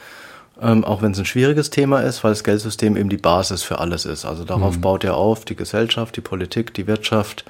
[0.64, 3.80] Ähm, auch wenn es ein schwieriges Thema ist, weil das Geldsystem eben die Basis für
[3.80, 4.24] alles ist.
[4.24, 4.82] Also darauf mhm.
[4.82, 7.44] baut er auf, die Gesellschaft, die Politik, die Wirtschaft,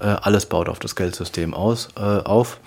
[0.00, 2.58] äh, alles baut auf das Geldsystem aus, äh, auf.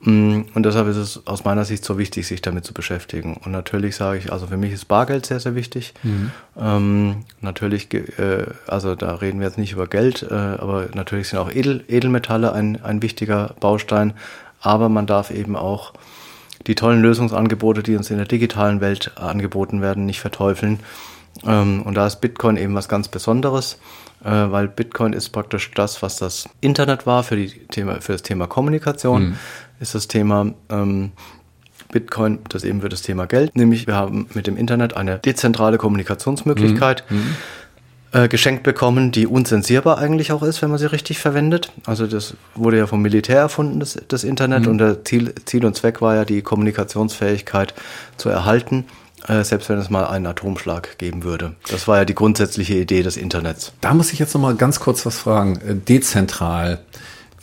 [0.00, 3.36] Mm, und deshalb ist es aus meiner Sicht so wichtig, sich damit zu beschäftigen.
[3.44, 5.94] Und natürlich sage ich, also für mich ist Bargeld sehr, sehr wichtig.
[6.02, 6.30] Mhm.
[6.58, 11.38] Ähm, natürlich, äh, also da reden wir jetzt nicht über Geld, äh, aber natürlich sind
[11.38, 14.14] auch Edel, Edelmetalle ein, ein wichtiger Baustein.
[14.60, 15.92] Aber man darf eben auch
[16.66, 20.80] die tollen Lösungsangebote, die uns in der digitalen Welt angeboten werden, nicht verteufeln.
[21.46, 23.78] Ähm, und da ist Bitcoin eben was ganz Besonderes,
[24.24, 28.46] äh, weil Bitcoin ist praktisch das, was das Internet war für, Thema, für das Thema
[28.46, 29.36] Kommunikation, mhm.
[29.80, 31.12] ist das Thema ähm,
[31.92, 35.78] Bitcoin, das eben für das Thema Geld, nämlich wir haben mit dem Internet eine dezentrale
[35.78, 37.04] Kommunikationsmöglichkeit.
[37.08, 37.16] Mhm.
[37.16, 37.36] mhm.
[38.12, 41.70] Äh, geschenkt bekommen, die unzensierbar eigentlich auch ist, wenn man sie richtig verwendet.
[41.86, 44.68] Also das wurde ja vom Militär erfunden, das, das Internet, mhm.
[44.68, 47.72] und der Ziel, Ziel und Zweck war ja, die Kommunikationsfähigkeit
[48.16, 48.86] zu erhalten
[49.28, 51.54] äh, selbst wenn es mal einen Atomschlag geben würde.
[51.68, 53.72] Das war ja die grundsätzliche Idee des Internets.
[53.80, 55.60] Da muss ich jetzt noch mal ganz kurz was fragen.
[55.60, 56.80] Äh, dezentral.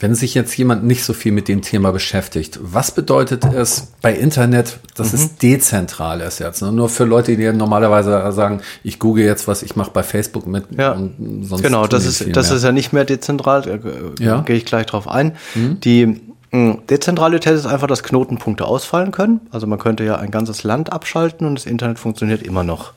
[0.00, 4.14] Wenn sich jetzt jemand nicht so viel mit dem Thema beschäftigt, was bedeutet es bei
[4.14, 5.18] Internet, dass mhm.
[5.18, 6.62] es dezentral ist jetzt?
[6.62, 6.70] Ne?
[6.70, 10.66] Nur für Leute, die normalerweise sagen, ich google jetzt was, ich mache bei Facebook mit
[10.76, 10.92] ja.
[10.92, 11.62] und sonst.
[11.62, 14.42] Genau, das ist, das ist ja nicht mehr dezentral, äh, ja.
[14.42, 15.36] gehe ich gleich drauf ein.
[15.56, 15.80] Mhm.
[15.80, 19.40] Die hm, Dezentralität ist einfach, dass Knotenpunkte ausfallen können.
[19.50, 22.92] Also man könnte ja ein ganzes Land abschalten und das Internet funktioniert immer noch.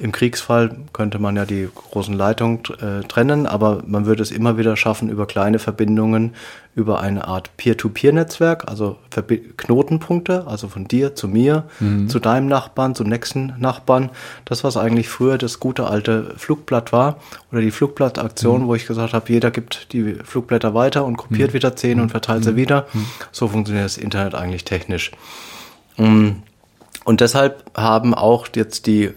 [0.00, 4.58] Im Kriegsfall könnte man ja die großen Leitungen äh, trennen, aber man würde es immer
[4.58, 6.34] wieder schaffen, über kleine Verbindungen,
[6.74, 12.08] über eine Art Peer-to-Peer-Netzwerk, also Verbi Knotenpunkte, also von dir zu mir, mhm.
[12.08, 14.10] zu deinem Nachbarn, zum nächsten Nachbarn.
[14.44, 17.18] Das, was eigentlich früher das gute alte Flugblatt war,
[17.52, 18.66] oder die Flugblattaktion, mhm.
[18.66, 21.54] wo ich gesagt habe, jeder gibt die Flugblätter weiter und kopiert mhm.
[21.54, 22.56] wieder zehn und verteilt sie mhm.
[22.56, 22.86] wieder.
[22.92, 23.06] Mhm.
[23.30, 25.12] So funktioniert das Internet eigentlich technisch.
[25.96, 26.30] Mm.
[27.04, 29.12] Und deshalb haben auch jetzt die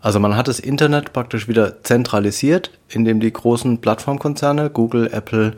[0.00, 5.54] also man hat das Internet praktisch wieder zentralisiert, indem die großen Plattformkonzerne, Google, Apple,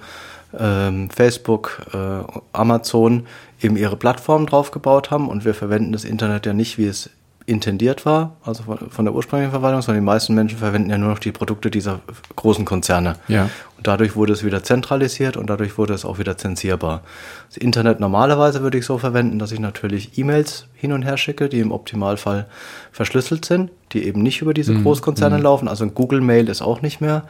[0.59, 2.23] ähm, Facebook, äh,
[2.53, 3.27] Amazon,
[3.61, 5.29] eben ihre Plattformen draufgebaut haben.
[5.29, 7.11] Und wir verwenden das Internet ja nicht, wie es
[7.51, 11.11] intendiert war, also von, von, der ursprünglichen Verwaltung, sondern die meisten Menschen verwenden ja nur
[11.11, 12.01] noch die Produkte dieser
[12.37, 13.17] großen Konzerne.
[13.29, 13.51] Ja.
[13.77, 17.03] Und dadurch wurde es wieder zentralisiert und dadurch wurde es auch wieder zensierbar.
[17.49, 21.49] Das Internet normalerweise würde ich so verwenden, dass ich natürlich E-Mails hin und her schicke,
[21.49, 22.47] die im Optimalfall
[22.93, 24.85] verschlüsselt sind, die eben nicht über diese mhm.
[24.85, 25.43] Großkonzerne mhm.
[25.43, 25.69] laufen.
[25.69, 27.25] Also ein Google Mail ist auch nicht mehr.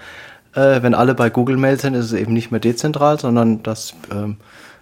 [0.54, 3.94] Äh, wenn alle bei Google Mail sind, ist es eben nicht mehr dezentral, sondern das,
[4.12, 4.37] ähm,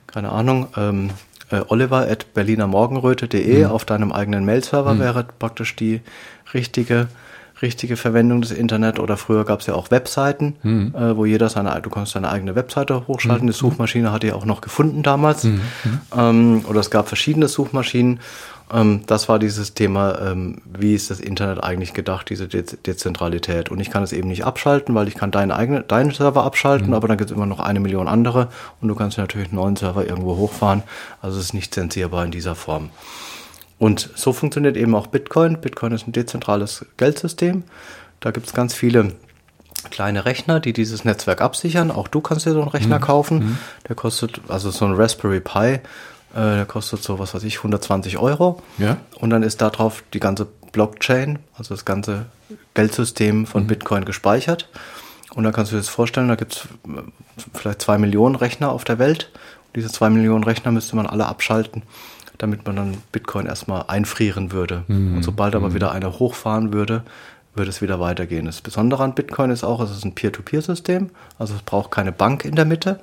[0.07, 1.11] keine Ahnung, ähm,
[1.51, 3.71] äh, oliver at berlinermorgenröte.de mhm.
[3.71, 5.01] auf deinem eigenen Mail-Server mhm.
[5.01, 6.01] wäre praktisch die
[6.55, 7.09] richtige
[7.63, 10.95] richtige Verwendung des Internet oder früher gab es ja auch Webseiten, mhm.
[10.95, 13.47] äh, wo jeder seine, du konntest deine eigene Webseite hochschalten.
[13.47, 13.51] Mhm.
[13.51, 15.45] Die Suchmaschine hatte ja auch noch gefunden damals.
[15.45, 15.61] Mhm.
[16.17, 18.21] Ähm, oder es gab verschiedene Suchmaschinen
[18.73, 23.71] ähm, das war dieses Thema, ähm, wie ist das Internet eigentlich gedacht, diese De Dezentralität.
[23.71, 26.89] Und ich kann es eben nicht abschalten, weil ich kann deinen eigenen, deinen Server abschalten,
[26.89, 26.95] mhm.
[26.95, 28.49] aber dann gibt es immer noch eine Million andere
[28.81, 30.83] und du kannst natürlich einen neuen Server irgendwo hochfahren.
[31.23, 32.91] Also es ist nicht zensierbar in dieser Form.
[33.79, 35.61] Und so funktioniert eben auch Bitcoin.
[35.61, 37.63] Bitcoin ist ein dezentrales Geldsystem.
[38.21, 39.13] Da gibt es ganz viele
[39.91, 41.91] kleine Rechner, die dieses Netzwerk absichern.
[41.91, 43.03] Auch du kannst dir so einen Rechner mhm.
[43.03, 43.39] kaufen.
[43.39, 43.59] Mhm.
[43.89, 45.81] Der kostet, also so ein Raspberry Pi
[46.35, 48.63] äh, der kostet so, was weiß ich, 120 Euro.
[48.79, 48.99] Ja.
[49.21, 52.27] Und dann ist darauf die ganze Blockchain, also das ganze
[52.75, 53.69] Geldsystem von mhm.
[53.69, 54.69] Bitcoin gespeichert.
[55.35, 57.03] Und dann kannst du dir das vorstellen, da gibt es äh,
[57.55, 59.31] vielleicht zwei Millionen Rechner auf der Welt.
[59.67, 61.83] Und diese zwei Millionen Rechner müsste man alle abschalten,
[62.39, 64.85] damit man dann Bitcoin erstmal einfrieren würde.
[64.89, 65.17] Mhm.
[65.17, 65.75] Und sobald aber mhm.
[65.75, 67.03] wieder einer hochfahren würde,
[67.55, 68.47] würde es wieder weitergehen.
[68.47, 72.45] Das Besondere an Bitcoin ist auch, es ist ein Peer-to-Peer-System, also es braucht keine Bank
[72.45, 73.01] in der Mitte.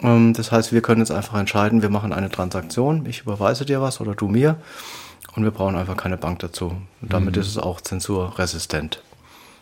[0.00, 3.80] Ähm, das heißt, wir können jetzt einfach entscheiden, wir machen eine Transaktion, ich überweise dir
[3.80, 4.56] was oder du mir
[5.34, 6.76] und wir brauchen einfach keine Bank dazu.
[7.00, 7.42] Und damit mhm.
[7.42, 9.02] ist es auch zensurresistent.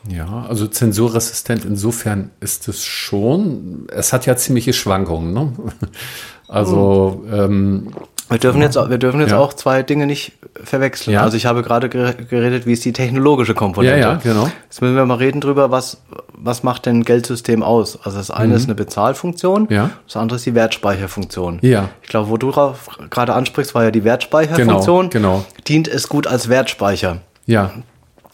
[0.09, 3.87] Ja, also zensurresistent insofern ist es schon.
[3.91, 5.33] Es hat ja ziemliche Schwankungen.
[5.33, 5.53] Ne?
[6.47, 7.35] Also mhm.
[7.35, 7.89] ähm,
[8.29, 9.39] wir dürfen jetzt, wir dürfen jetzt ja.
[9.39, 10.33] auch zwei Dinge nicht
[10.63, 11.15] verwechseln.
[11.15, 11.23] Ja.
[11.23, 13.99] Also ich habe gerade geredet, wie ist die technologische Komponente.
[13.99, 14.49] Ja, ja, genau.
[14.65, 16.01] Jetzt müssen wir mal reden drüber, was,
[16.33, 17.99] was macht denn ein Geldsystem aus?
[18.03, 18.55] Also das eine mhm.
[18.55, 19.91] ist eine Bezahlfunktion, ja.
[20.07, 21.59] das andere ist die Wertspeicherfunktion.
[21.61, 21.91] Ja.
[22.03, 25.11] Ich glaube, wo du gerade ansprichst, war ja die Wertspeicherfunktion.
[25.11, 25.45] Genau, genau.
[25.69, 27.19] Dient es gut als Wertspeicher.
[27.47, 27.73] Ja.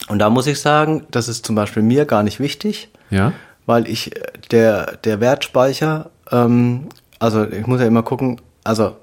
[0.07, 2.89] Und da muss ich sagen, das ist zum Beispiel mir gar nicht wichtig.
[3.09, 3.33] Ja.
[3.65, 4.11] Weil ich,
[4.51, 6.87] der, der Wertspeicher, ähm,
[7.19, 8.95] also ich muss ja immer gucken, also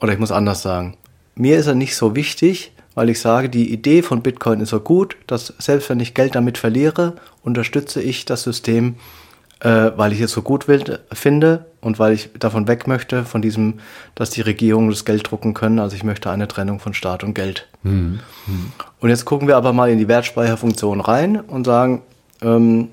[0.00, 0.96] oder ich muss anders sagen,
[1.34, 4.80] mir ist er nicht so wichtig, weil ich sage, die Idee von Bitcoin ist so
[4.80, 8.96] gut, dass selbst wenn ich Geld damit verliere, unterstütze ich das System,
[9.60, 13.42] äh, weil ich es so gut will, finde und weil ich davon weg möchte, von
[13.42, 13.80] diesem,
[14.14, 15.78] dass die Regierungen das Geld drucken können.
[15.78, 17.68] Also ich möchte eine Trennung von Staat und Geld.
[17.82, 18.20] Mhm.
[19.00, 22.02] Und jetzt gucken wir aber mal in die Wertspeicherfunktion rein und sagen,
[22.42, 22.88] ähm,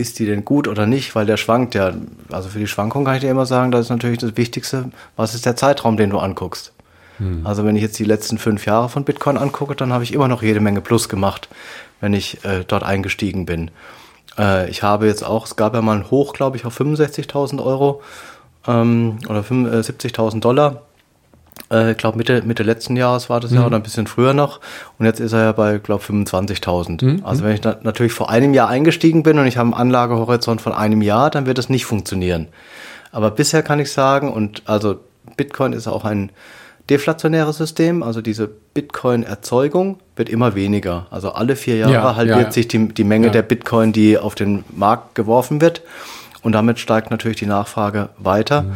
[0.00, 1.92] ist die denn gut oder nicht, weil der schwankt ja.
[2.30, 5.34] Also für die Schwankung kann ich dir immer sagen, das ist natürlich das Wichtigste, was
[5.34, 6.72] ist der Zeitraum, den du anguckst.
[7.18, 7.46] Hm.
[7.46, 10.28] Also wenn ich jetzt die letzten fünf Jahre von Bitcoin angucke, dann habe ich immer
[10.28, 11.48] noch jede Menge Plus gemacht,
[12.00, 13.70] wenn ich äh, dort eingestiegen bin.
[14.38, 17.62] Äh, ich habe jetzt auch, es gab ja mal ein Hoch, glaube ich, auf 65.000
[17.62, 18.02] Euro
[18.66, 20.82] ähm, oder 70.000 äh, Dollar.
[21.70, 23.58] Äh, ich glaube Mitte, Mitte letzten Jahres war das mhm.
[23.58, 24.60] ja oder ein bisschen früher noch.
[24.98, 27.04] Und jetzt ist er ja bei, glaube 25.000.
[27.04, 27.24] Mhm.
[27.24, 30.60] Also wenn ich da natürlich vor einem Jahr eingestiegen bin und ich habe einen Anlagehorizont
[30.60, 32.48] von einem Jahr, dann wird das nicht funktionieren.
[33.12, 35.00] Aber bisher kann ich sagen, und also
[35.36, 36.30] Bitcoin ist auch ein
[36.88, 41.06] deflationäres System, also diese Bitcoin-Erzeugung wird immer weniger.
[41.10, 42.52] Also alle vier Jahre ja, halbiert ja, ja.
[42.52, 45.82] sich die, die Menge der Bitcoin, die auf den Markt geworfen wird.
[46.42, 48.62] Und damit steigt natürlich die Nachfrage weiter.
[48.62, 48.72] Mhm.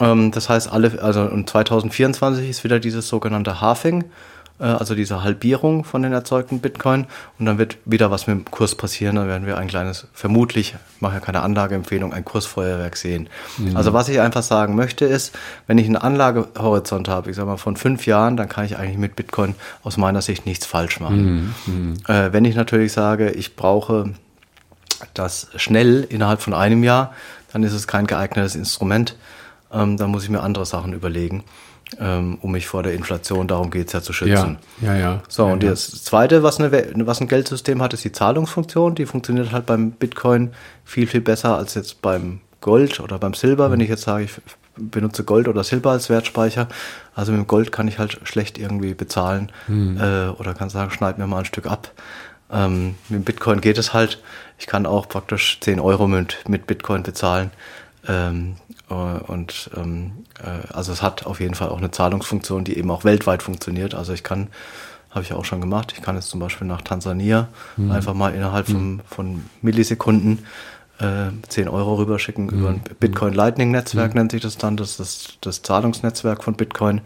[0.00, 4.04] Ähm, das heißt, alle, also und 2024 ist wieder dieses sogenannte Halving,
[4.58, 7.06] äh, also diese Halbierung von den erzeugten Bitcoin.
[7.38, 9.16] Und dann wird wieder was mit dem Kurs passieren.
[9.16, 13.28] Dann werden wir ein kleines, vermutlich, ich mache ja keine Anlageempfehlung, ein Kursfeuerwerk sehen.
[13.58, 13.76] Mhm.
[13.76, 15.36] Also was ich einfach sagen möchte ist,
[15.66, 18.98] wenn ich einen Anlagehorizont habe, ich sage mal von fünf Jahren, dann kann ich eigentlich
[18.98, 21.54] mit Bitcoin aus meiner Sicht nichts falsch machen.
[21.66, 21.74] Mhm.
[21.74, 21.94] mhm.
[22.06, 24.14] Äh, wenn ich natürlich sage, ich brauche
[25.14, 27.14] das schnell innerhalb von einem Jahr,
[27.52, 29.16] dann ist es kein geeignetes Instrument.
[29.72, 31.44] Ähm, dann muss ich mir andere Sachen überlegen,
[31.98, 34.58] ähm, um mich vor der Inflation, darum geht es ja zu schützen.
[34.80, 35.22] Ja, ja, ja.
[35.28, 35.70] So, ja, und ja.
[35.70, 36.70] das Zweite, was, eine,
[37.06, 38.94] was ein Geldsystem hat, ist die Zahlungsfunktion.
[38.94, 40.52] Die funktioniert halt beim Bitcoin
[40.84, 43.68] viel, viel besser als jetzt beim Gold oder beim Silber.
[43.68, 43.72] Mhm.
[43.72, 44.32] Wenn ich jetzt sage, ich
[44.76, 46.68] benutze Gold oder Silber als Wertspeicher.
[47.14, 49.98] Also mit dem Gold kann ich halt schlecht irgendwie bezahlen mhm.
[50.00, 51.90] äh, oder kann sagen, schneid mir mal ein Stück ab.
[52.52, 54.22] Ähm, mit Bitcoin geht es halt.
[54.58, 57.50] Ich kann auch praktisch 10 Euro mit, mit Bitcoin bezahlen.
[58.08, 62.76] Ähm, äh, und ähm, äh, also es hat auf jeden Fall auch eine Zahlungsfunktion, die
[62.76, 63.94] eben auch weltweit funktioniert.
[63.94, 64.48] Also ich kann,
[65.10, 67.90] habe ich auch schon gemacht, ich kann jetzt zum Beispiel nach Tansania mhm.
[67.90, 68.72] einfach mal innerhalb mhm.
[68.72, 70.40] von, von Millisekunden
[70.98, 72.58] äh, 10 Euro rüberschicken mhm.
[72.58, 74.20] über ein Bitcoin Lightning Netzwerk, mhm.
[74.20, 74.76] nennt sich das dann.
[74.76, 77.00] Das ist das Zahlungsnetzwerk von Bitcoin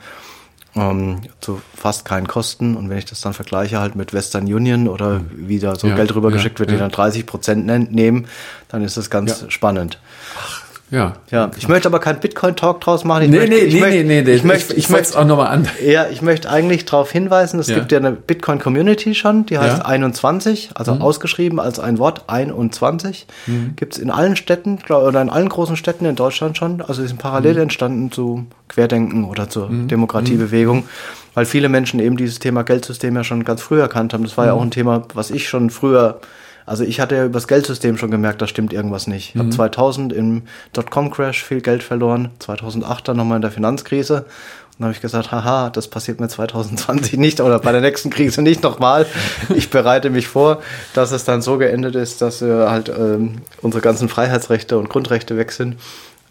[0.76, 2.76] ähm, zu fast keinen Kosten.
[2.76, 5.48] Und wenn ich das dann vergleiche halt mit Western Union oder mhm.
[5.48, 8.26] wie da so ja, Geld rübergeschickt ja, wird, die dann 30 Prozent nehmen,
[8.68, 9.50] dann ist das ganz ja.
[9.50, 10.00] spannend.
[10.38, 10.53] Ach,
[10.90, 11.14] ja.
[11.30, 13.24] Ja, ich möchte aber keinen Bitcoin-Talk draus machen.
[13.24, 15.48] Ich nee, möchte, nee, ich nee, möchte, nee, nee, Ich möchte, ich, möchte auch nochmal
[15.48, 15.66] an.
[15.84, 17.76] Ja, ich möchte eigentlich darauf hinweisen, es ja.
[17.76, 19.84] gibt ja eine Bitcoin-Community schon, die heißt ja.
[19.84, 21.02] 21, also mhm.
[21.02, 23.26] ausgeschrieben als ein Wort, 21.
[23.46, 23.72] Mhm.
[23.76, 26.80] Gibt es in allen Städten oder in allen großen Städten in Deutschland schon.
[26.80, 27.62] Also die sind parallel mhm.
[27.62, 29.88] entstanden zu Querdenken oder zur mhm.
[29.88, 30.88] Demokratiebewegung, mhm.
[31.34, 34.24] weil viele Menschen eben dieses Thema Geldsystem ja schon ganz früh erkannt haben.
[34.24, 34.58] Das war ja mhm.
[34.58, 36.20] auch ein Thema, was ich schon früher
[36.66, 39.30] also ich hatte ja über das Geldsystem schon gemerkt, da stimmt irgendwas nicht.
[39.30, 39.40] Ich mhm.
[39.40, 44.24] habe 2000 im Dotcom-Crash viel Geld verloren, 2008 dann nochmal in der Finanzkrise.
[44.24, 48.10] Und dann habe ich gesagt, haha, das passiert mir 2020 nicht oder bei der nächsten
[48.10, 49.06] Krise nicht nochmal.
[49.54, 50.62] Ich bereite mich vor,
[50.94, 55.36] dass es dann so geendet ist, dass wir halt ähm, unsere ganzen Freiheitsrechte und Grundrechte
[55.36, 55.76] weg sind.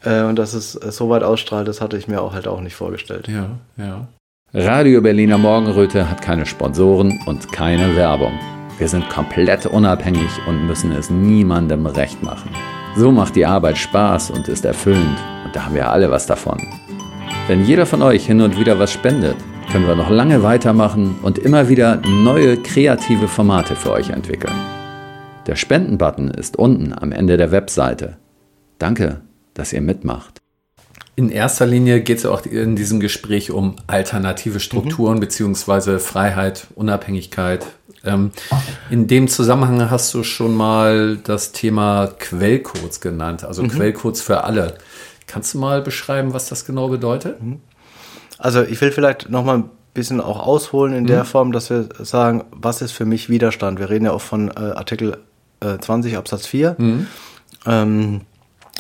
[0.04, 2.60] Äh, und dass es äh, so weit ausstrahlt, das hatte ich mir auch halt auch
[2.60, 3.28] nicht vorgestellt.
[3.28, 4.08] Ja, ja.
[4.54, 8.34] Radio Berliner Morgenröte hat keine Sponsoren und keine Werbung.
[8.84, 12.50] Wir sind komplett unabhängig und müssen es niemandem recht machen.
[12.98, 16.62] So macht die Arbeit Spaß und ist erfüllend und da haben wir alle was davon.
[17.48, 19.38] Wenn jeder von euch hin und wieder was spendet,
[19.72, 24.60] können wir noch lange weitermachen und immer wieder neue kreative Formate für euch entwickeln.
[25.48, 28.18] Der Spenden-Button ist unten am Ende der Webseite.
[28.80, 29.22] Danke,
[29.54, 30.44] dass ihr mitmacht.
[31.16, 35.20] In erster Linie geht es auch in diesem Gespräch um alternative Strukturen mhm.
[35.20, 37.68] beziehungsweise Freiheit, Unabhängigkeit,
[38.04, 38.32] ähm,
[38.90, 43.70] in dem Zusammenhang hast du schon mal das Thema Quellcodes genannt, also mhm.
[43.70, 44.76] Quellcodes für alle.
[45.28, 47.42] Kannst du mal beschreiben, was das genau bedeutet?
[47.42, 47.62] Mhm.
[48.38, 51.08] Also ich will vielleicht noch mal ein bisschen auch ausholen in mhm.
[51.08, 53.80] der Form, dass wir sagen, was ist für mich Widerstand?
[53.80, 55.18] Wir reden ja auch von äh, Artikel
[55.62, 56.76] äh, 20 Absatz 4.
[56.78, 57.08] Mhm.
[57.66, 58.22] Ähm,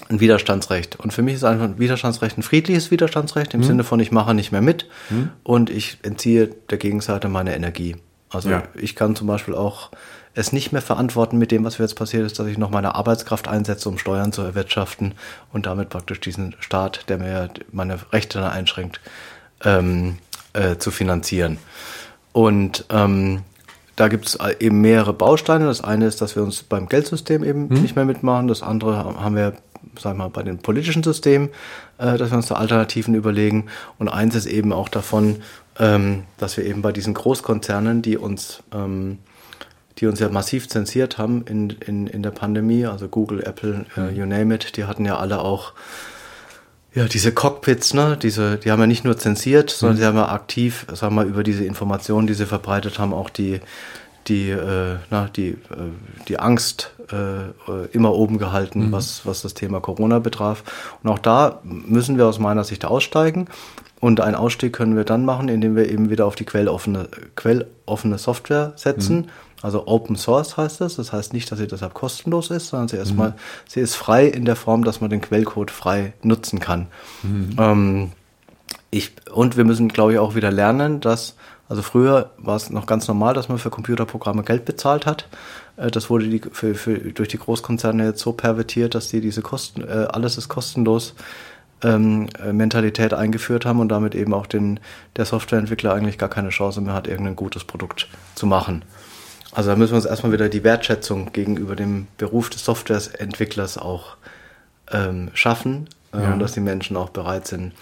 [0.09, 0.99] ein Widerstandsrecht.
[0.99, 3.65] Und für mich ist einfach ein Widerstandsrecht ein friedliches Widerstandsrecht im mhm.
[3.65, 5.29] Sinne von, ich mache nicht mehr mit mhm.
[5.43, 7.95] und ich entziehe der Gegenseite meine Energie.
[8.33, 8.63] Also ja.
[8.75, 9.89] ich kann zum Beispiel auch
[10.35, 13.47] es nicht mehr verantworten mit dem, was jetzt passiert ist, dass ich noch meine Arbeitskraft
[13.47, 15.13] einsetze, um Steuern zu erwirtschaften
[15.51, 18.99] und damit praktisch diesen Staat, der mir meine Rechte einschränkt,
[19.63, 20.17] ähm,
[20.53, 21.59] äh, zu finanzieren.
[22.31, 23.43] Und ähm,
[23.95, 25.65] da gibt es eben mehrere Bausteine.
[25.65, 27.81] Das eine ist, dass wir uns beim Geldsystem eben hm.
[27.81, 28.47] nicht mehr mitmachen.
[28.47, 29.53] Das andere haben wir,
[29.99, 31.49] sagen wir mal, bei den politischen Systemen,
[31.99, 33.67] äh, dass wir uns da Alternativen überlegen.
[33.99, 35.43] Und eins ist eben auch davon,
[35.79, 39.19] ähm, dass wir eben bei diesen Großkonzernen, die uns, ähm,
[39.97, 44.11] die uns ja massiv zensiert haben in, in, in der Pandemie, also Google, Apple, äh,
[44.11, 44.15] mhm.
[44.15, 45.73] you name it, die hatten ja alle auch
[46.95, 49.99] ja, diese Cockpits, ne, diese, die haben ja nicht nur zensiert, sondern mhm.
[49.99, 53.31] sie haben ja aktiv, sagen wir mal, über diese Informationen, die sie verbreitet haben, auch
[53.31, 53.61] die,
[54.27, 55.55] die, äh, na, die, äh,
[56.27, 58.91] die Angst äh, immer oben gehalten, mhm.
[58.91, 60.63] was, was das Thema Corona betraf.
[61.01, 63.47] Und auch da müssen wir aus meiner Sicht aussteigen.
[64.03, 68.17] Und einen Ausstieg können wir dann machen, indem wir eben wieder auf die quelloffene, quelloffene
[68.17, 69.15] Software setzen.
[69.15, 69.25] Mhm.
[69.61, 70.97] Also Open Source heißt das.
[70.97, 73.35] Das heißt nicht, dass sie deshalb kostenlos ist, sondern sie erstmal, mhm.
[73.65, 76.87] sie ist frei in der Form, dass man den Quellcode frei nutzen kann.
[77.21, 77.55] Mhm.
[77.57, 78.11] Ähm,
[78.91, 81.37] ich, und wir müssen, glaube ich, auch wieder lernen, dass,
[81.69, 85.29] also früher war es noch ganz normal, dass man für Computerprogramme Geld bezahlt hat.
[85.77, 89.41] Äh, das wurde die, für, für, durch die Großkonzerne jetzt so pervertiert, dass die diese
[89.41, 91.15] Kosten, äh, alles ist kostenlos
[91.83, 94.79] ähm, äh, Mentalität eingeführt haben und damit eben auch den,
[95.15, 98.83] der Softwareentwickler eigentlich gar keine Chance mehr hat, irgendein gutes Produkt zu machen.
[99.51, 104.17] Also da müssen wir uns erstmal wieder die Wertschätzung gegenüber dem Beruf des Softwareentwicklers auch
[104.91, 106.37] ähm, schaffen, äh, ja.
[106.37, 107.73] dass die Menschen auch bereit sind,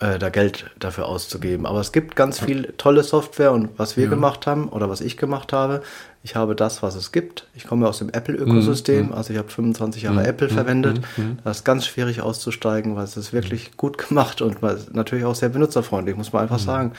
[0.00, 1.66] äh, da Geld dafür auszugeben.
[1.66, 4.10] Aber es gibt ganz viel tolle Software und was wir ja.
[4.10, 5.82] gemacht haben oder was ich gemacht habe,
[6.22, 7.46] ich habe das, was es gibt.
[7.54, 9.12] Ich komme aus dem Apple-Ökosystem, mhm.
[9.12, 10.26] also ich habe 25 Jahre mhm.
[10.26, 11.00] Apple verwendet.
[11.16, 11.24] Mhm.
[11.24, 11.38] mhm.
[11.44, 14.62] Das ist ganz schwierig auszusteigen, weil es ist wirklich gut gemacht und
[14.94, 16.92] natürlich auch sehr benutzerfreundlich, muss man einfach sagen.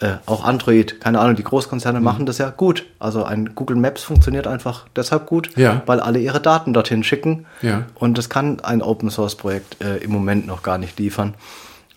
[0.00, 2.04] Äh, auch Android, keine Ahnung, die Großkonzerne mhm.
[2.04, 2.86] machen das ja gut.
[2.98, 5.82] Also ein Google Maps funktioniert einfach deshalb gut, ja.
[5.86, 7.46] weil alle ihre Daten dorthin schicken.
[7.60, 7.84] Ja.
[7.94, 11.34] Und das kann ein Open Source Projekt äh, im Moment noch gar nicht liefern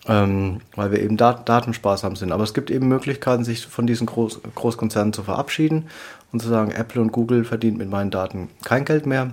[0.08, 2.32] ähm, weil wir eben dat datensparsam sind.
[2.32, 5.88] Aber es gibt eben Möglichkeiten, sich von diesen Groß Großkonzernen zu verabschieden
[6.32, 9.32] und zu sagen, Apple und Google verdient mit meinen Daten kein Geld mehr.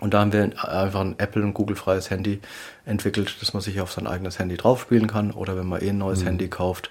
[0.00, 2.40] Und da haben wir einfach ein Apple- und Google-freies Handy
[2.84, 5.98] entwickelt, dass man sich auf sein eigenes Handy draufspielen kann oder wenn man eh ein
[5.98, 6.26] neues mhm.
[6.26, 6.90] Handy kauft,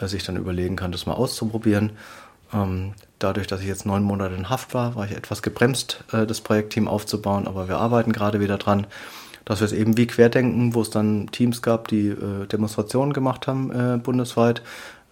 [0.00, 1.92] äh, sich dann überlegen kann, das mal auszuprobieren.
[2.52, 6.26] Ähm, dadurch, dass ich jetzt neun Monate in Haft war, war ich etwas gebremst, äh,
[6.26, 8.86] das Projektteam aufzubauen, aber wir arbeiten gerade wieder dran
[9.48, 13.46] dass wir es eben wie Querdenken, wo es dann Teams gab, die äh, Demonstrationen gemacht
[13.46, 14.60] haben äh, bundesweit,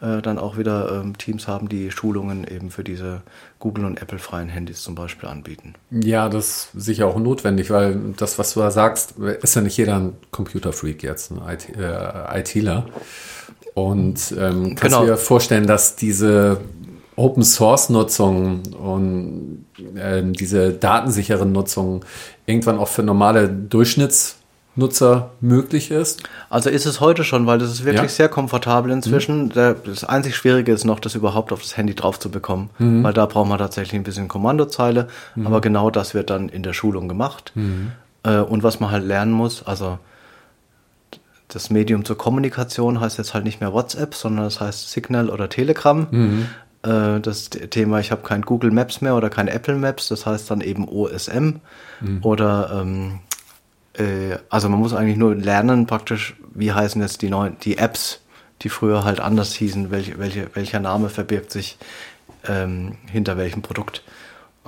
[0.02, 3.22] äh, dann auch wieder ähm, Teams haben, die Schulungen eben für diese
[3.60, 5.72] Google- und Apple-freien Handys zum Beispiel anbieten.
[5.90, 9.78] Ja, das ist sicher auch notwendig, weil das, was du da sagst, ist ja nicht
[9.78, 12.84] jeder ein Computerfreak jetzt, ein IT, äh, ITler.
[13.72, 15.06] Und ähm, kannst genau.
[15.06, 16.60] dir vorstellen, dass diese
[17.16, 19.64] Open Source Nutzung und
[19.96, 22.04] äh, diese datensichere Nutzung
[22.44, 26.22] irgendwann auch für normale Durchschnittsnutzer möglich ist?
[26.50, 28.08] Also ist es heute schon, weil das ist wirklich ja.
[28.08, 29.46] sehr komfortabel inzwischen.
[29.46, 29.76] Mhm.
[29.84, 33.02] Das einzig Schwierige ist noch, das überhaupt auf das Handy drauf zu bekommen, mhm.
[33.02, 35.08] weil da braucht man tatsächlich ein bisschen Kommandozeile.
[35.34, 35.46] Mhm.
[35.46, 37.52] Aber genau das wird dann in der Schulung gemacht.
[37.54, 37.92] Mhm.
[38.24, 39.98] Äh, und was man halt lernen muss, also
[41.48, 45.48] das Medium zur Kommunikation heißt jetzt halt nicht mehr WhatsApp, sondern das heißt Signal oder
[45.48, 46.06] Telegram.
[46.10, 46.48] Mhm.
[46.86, 50.50] Äh, das Thema, ich habe kein Google Maps mehr oder kein Apple Maps, das heißt
[50.50, 51.56] dann eben OSM
[52.00, 52.18] mhm.
[52.22, 53.20] oder ähm,
[53.94, 58.20] äh, also man muss eigentlich nur lernen praktisch, wie heißen jetzt die neuen, die Apps,
[58.62, 61.76] die früher halt anders hießen, welche, welche, welcher Name verbirgt sich
[62.46, 64.04] ähm, hinter welchem Produkt.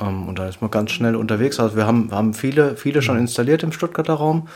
[0.01, 1.61] Ähm, und dann ist man ganz schnell unterwegs.
[1.61, 3.23] Also wir haben, haben viele, viele schon mhm.
[3.23, 4.49] installiert im Stuttgarter Raum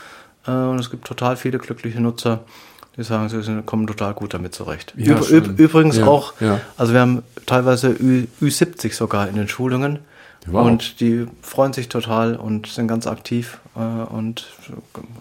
[0.45, 2.41] äh, und es gibt total viele glückliche Nutzer.
[2.95, 4.93] Die sagen, sie sind, kommen total gut damit zurecht.
[4.95, 6.61] Ja, Üb übrigens ja, auch, ja.
[6.77, 9.99] also wir haben teilweise Ü, Ü70 sogar in den Schulungen.
[10.45, 10.65] Wow.
[10.65, 13.59] Und die freuen sich total und sind ganz aktiv.
[13.75, 14.47] Äh, und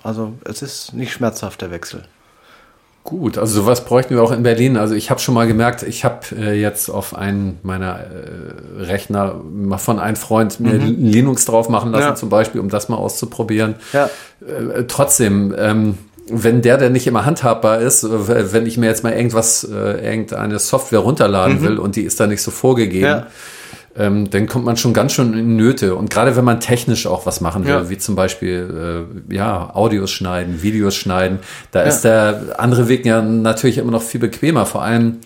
[0.03, 2.03] also es ist nicht schmerzhaft, der Wechsel.
[3.05, 4.77] Gut, also sowas bräuchten wir auch in Berlin.
[4.77, 9.41] Also ich habe schon mal gemerkt, ich habe äh, jetzt auf einen meiner äh, Rechner
[9.53, 11.05] mal von einem Freund mir mhm.
[11.05, 12.15] Linux drauf machen lassen, ja.
[12.15, 13.75] zum Beispiel, um das mal auszuprobieren.
[13.93, 14.09] Ja.
[14.41, 15.99] Äh, trotzdem, ähm,
[16.33, 20.05] wenn der denn nicht immer handhabbar ist, äh, wenn ich mir jetzt mal irgendwas, äh,
[20.05, 21.63] irgendeine Software runterladen mhm.
[21.63, 23.27] will und die ist da nicht so vorgegeben, ja.
[23.97, 25.95] ähm, dann kommt man schon ganz schön in Nöte.
[25.95, 27.91] Und gerade wenn man technisch auch was machen will, ja.
[27.91, 31.39] wie zum Beispiel äh, ja, Audios schneiden, Videos schneiden,
[31.71, 31.87] da ja.
[31.87, 34.67] ist der andere Weg ja natürlich immer noch viel bequemer.
[34.67, 35.19] Vor allem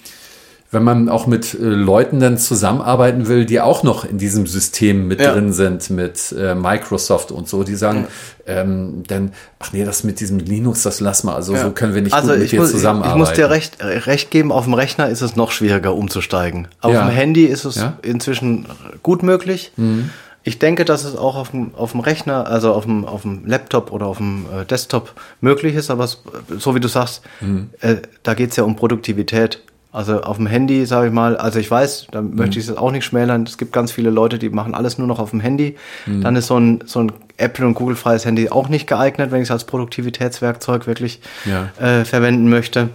[0.70, 5.06] wenn man auch mit äh, Leuten dann zusammenarbeiten will, die auch noch in diesem System
[5.06, 5.32] mit ja.
[5.32, 8.06] drin sind, mit äh, Microsoft und so, die sagen,
[8.46, 8.54] ja.
[8.60, 11.62] ähm, dann, ach nee, das mit diesem Linux, das lass mal, also ja.
[11.62, 13.22] so können wir nicht also gut mit dir muss, zusammenarbeiten.
[13.22, 16.68] Ich muss dir recht, recht geben, auf dem Rechner ist es noch schwieriger umzusteigen.
[16.80, 18.66] Auf dem Handy ist es inzwischen
[19.02, 19.72] gut möglich.
[19.76, 20.10] Mhm.
[20.46, 23.44] Ich denke, dass es auch auf dem, auf dem Rechner, also auf dem, auf dem
[23.46, 26.22] Laptop oder auf dem äh, Desktop möglich ist, aber es,
[26.56, 27.70] so wie du sagst, mhm.
[27.80, 29.60] äh, da geht es ja um Produktivität.
[29.96, 32.34] Also auf dem Handy, sage ich mal, also ich weiß, da mhm.
[32.34, 33.44] möchte ich es auch nicht schmälern.
[33.44, 35.74] Es gibt ganz viele Leute, die machen alles nur noch auf dem Handy.
[36.04, 36.20] Mhm.
[36.20, 39.48] Dann ist so ein, so ein Apple- und Google-freies Handy auch nicht geeignet, wenn ich
[39.48, 41.70] es als Produktivitätswerkzeug wirklich ja.
[41.82, 42.90] äh, verwenden möchte.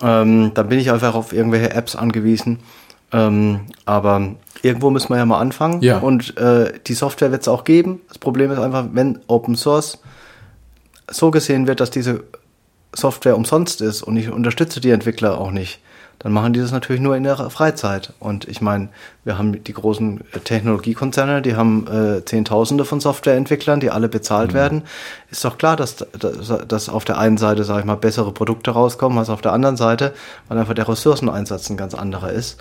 [0.00, 2.60] Ähm, dann bin ich einfach auf irgendwelche Apps angewiesen.
[3.10, 5.82] Ähm, aber irgendwo müssen wir ja mal anfangen.
[5.82, 5.98] Ja.
[5.98, 8.02] Und äh, die Software wird es auch geben.
[8.06, 9.98] Das Problem ist einfach, wenn Open Source
[11.10, 12.22] so gesehen wird, dass diese
[12.94, 15.80] Software umsonst ist und ich unterstütze die Entwickler auch nicht,
[16.26, 18.12] dann machen die das natürlich nur in der Freizeit.
[18.18, 18.88] Und ich meine,
[19.22, 24.54] wir haben die großen Technologiekonzerne, die haben äh, Zehntausende von Softwareentwicklern, die alle bezahlt mhm.
[24.54, 24.82] werden.
[25.30, 28.72] Ist doch klar, dass, dass, dass auf der einen Seite, sage ich mal, bessere Produkte
[28.72, 30.14] rauskommen als auf der anderen Seite,
[30.48, 32.60] weil einfach der Ressourceneinsatz ein ganz anderer ist.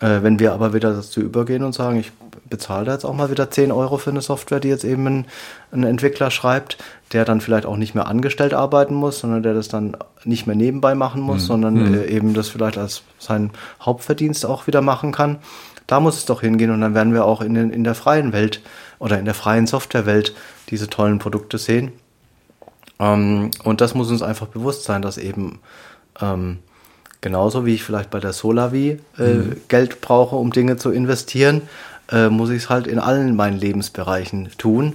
[0.00, 2.12] Äh, wenn wir aber wieder dazu übergehen und sagen, ich
[2.52, 5.26] bezahle da jetzt auch mal wieder 10 Euro für eine Software, die jetzt eben ein,
[5.72, 6.76] ein, Entwickler schreibt,
[7.12, 10.54] der dann vielleicht auch nicht mehr angestellt arbeiten muss, sondern der das dann nicht mehr
[10.54, 11.46] nebenbei machen muss, mhm.
[11.46, 11.94] sondern.
[11.94, 15.38] Äh, eben das vielleicht als seinen Hauptverdienst auch wieder machen kann.
[15.86, 18.32] Da muss es doch hingehen und dann werden wir auch in, den, in der freien
[18.32, 18.60] Welt
[18.98, 20.34] oder in der freien Softwarewelt
[20.68, 21.92] diese tollen Produkte sehen.
[23.00, 25.60] Ähm, und das muss uns einfach bewusst sein, dass eben
[26.20, 26.58] ähm,
[27.22, 29.56] genauso wie ich vielleicht bei der Solavi äh, mhm.
[29.68, 31.62] Geld brauche, um Dinge zu investieren,
[32.10, 34.94] äh, muss ich es halt in allen meinen Lebensbereichen tun.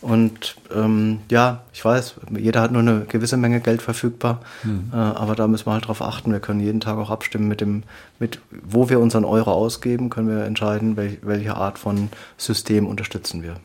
[0.00, 4.92] Und ähm, ja, ich weiß, jeder hat nur eine gewisse Menge Geld verfügbar, mhm.
[4.92, 6.30] äh, aber da müssen wir halt drauf achten.
[6.30, 7.82] Wir können jeden Tag auch abstimmen mit dem,
[8.20, 13.42] mit wo wir unseren Euro ausgeben, können wir entscheiden, welch, welche Art von System unterstützen
[13.42, 13.56] wir.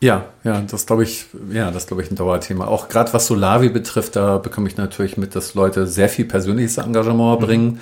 [0.00, 2.66] Ja, ja, das glaube ich, ja, das glaube ich ein Dauerthema.
[2.66, 6.78] Auch gerade was Solavi betrifft, da bekomme ich natürlich mit, dass Leute sehr viel persönliches
[6.78, 7.44] Engagement mhm.
[7.44, 7.80] bringen äh,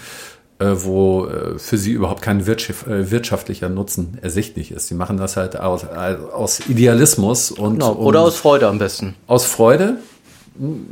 [0.59, 4.89] wo äh, für sie überhaupt kein äh, wirtschaftlicher Nutzen ersichtlich ist.
[4.89, 7.95] Sie machen das halt aus, aus Idealismus und genau.
[7.95, 9.15] oder um, aus Freude am besten.
[9.27, 9.99] Aus Freude,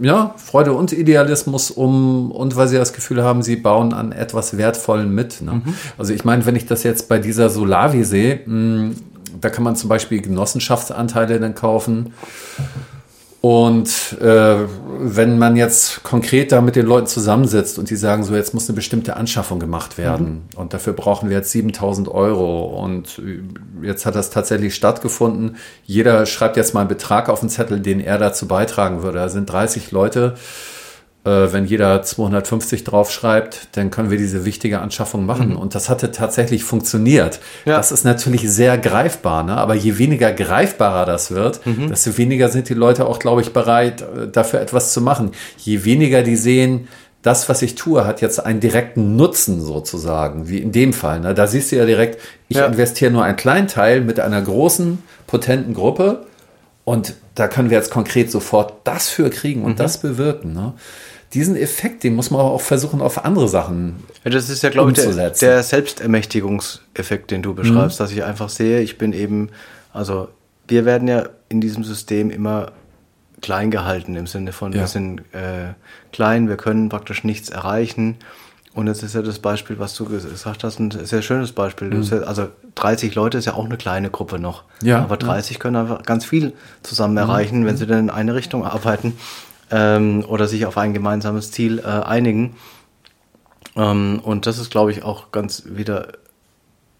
[0.00, 4.58] ja, Freude und Idealismus, um und weil sie das Gefühl haben, sie bauen an etwas
[4.58, 5.40] Wertvollen mit.
[5.40, 5.62] Ne?
[5.64, 5.74] Mhm.
[5.96, 8.92] Also ich meine, wenn ich das jetzt bei dieser Solavi sehe, mh,
[9.40, 12.12] da kann man zum Beispiel Genossenschaftsanteile dann kaufen.
[13.44, 14.56] Und äh,
[15.00, 18.70] wenn man jetzt konkret da mit den Leuten zusammensitzt und die sagen so, jetzt muss
[18.70, 20.58] eine bestimmte Anschaffung gemacht werden mhm.
[20.58, 23.20] und dafür brauchen wir jetzt 7000 Euro und
[23.82, 25.56] jetzt hat das tatsächlich stattgefunden.
[25.84, 29.18] Jeder schreibt jetzt mal einen Betrag auf den Zettel, den er dazu beitragen würde.
[29.18, 30.73] Da sind 30 Leute äh,
[31.30, 35.50] wenn jeder 250 draufschreibt, dann können wir diese wichtige Anschaffung machen.
[35.50, 35.56] Mhm.
[35.56, 37.40] Und das hatte tatsächlich funktioniert.
[37.64, 37.78] Ja.
[37.78, 39.56] Das ist natürlich sehr greifbar, ne?
[39.56, 41.88] aber je weniger greifbarer das wird, mhm.
[41.88, 45.32] desto weniger sind die Leute auch, glaube ich, bereit, äh, dafür etwas zu machen.
[45.56, 46.88] Je weniger die sehen,
[47.22, 51.20] das, was ich tue, hat jetzt einen direkten Nutzen sozusagen, wie in dem Fall.
[51.20, 51.32] Ne?
[51.32, 52.66] Da siehst du ja direkt, ich ja.
[52.66, 56.26] investiere nur einen kleinen Teil mit einer großen, potenten Gruppe
[56.84, 59.76] und da können wir jetzt konkret sofort das für kriegen und mhm.
[59.76, 60.52] das bewirken.
[60.52, 60.74] Ne?
[61.34, 64.92] diesen Effekt, den muss man auch versuchen, auf andere Sachen ja, Das ist ja, glaube
[64.92, 68.04] ich, der, der Selbstermächtigungseffekt, den du beschreibst, mhm.
[68.04, 69.50] dass ich einfach sehe, ich bin eben,
[69.92, 70.28] also
[70.68, 72.72] wir werden ja in diesem System immer
[73.42, 74.80] klein gehalten, im Sinne von, ja.
[74.80, 75.74] wir sind äh,
[76.12, 78.16] klein, wir können praktisch nichts erreichen.
[78.74, 81.90] Und jetzt ist ja das Beispiel, was du gesagt hast, ein sehr schönes Beispiel.
[81.90, 82.24] Mhm.
[82.26, 84.64] Also 30 Leute ist ja auch eine kleine Gruppe noch.
[84.82, 85.60] Ja, Aber 30 ja.
[85.60, 86.52] können einfach ganz viel
[86.82, 87.66] zusammen erreichen, mhm.
[87.66, 89.16] wenn sie dann in eine Richtung arbeiten
[89.70, 92.56] ähm, oder sich auf ein gemeinsames Ziel äh, einigen.
[93.76, 96.08] Ähm, und das ist, glaube ich, auch ganz wieder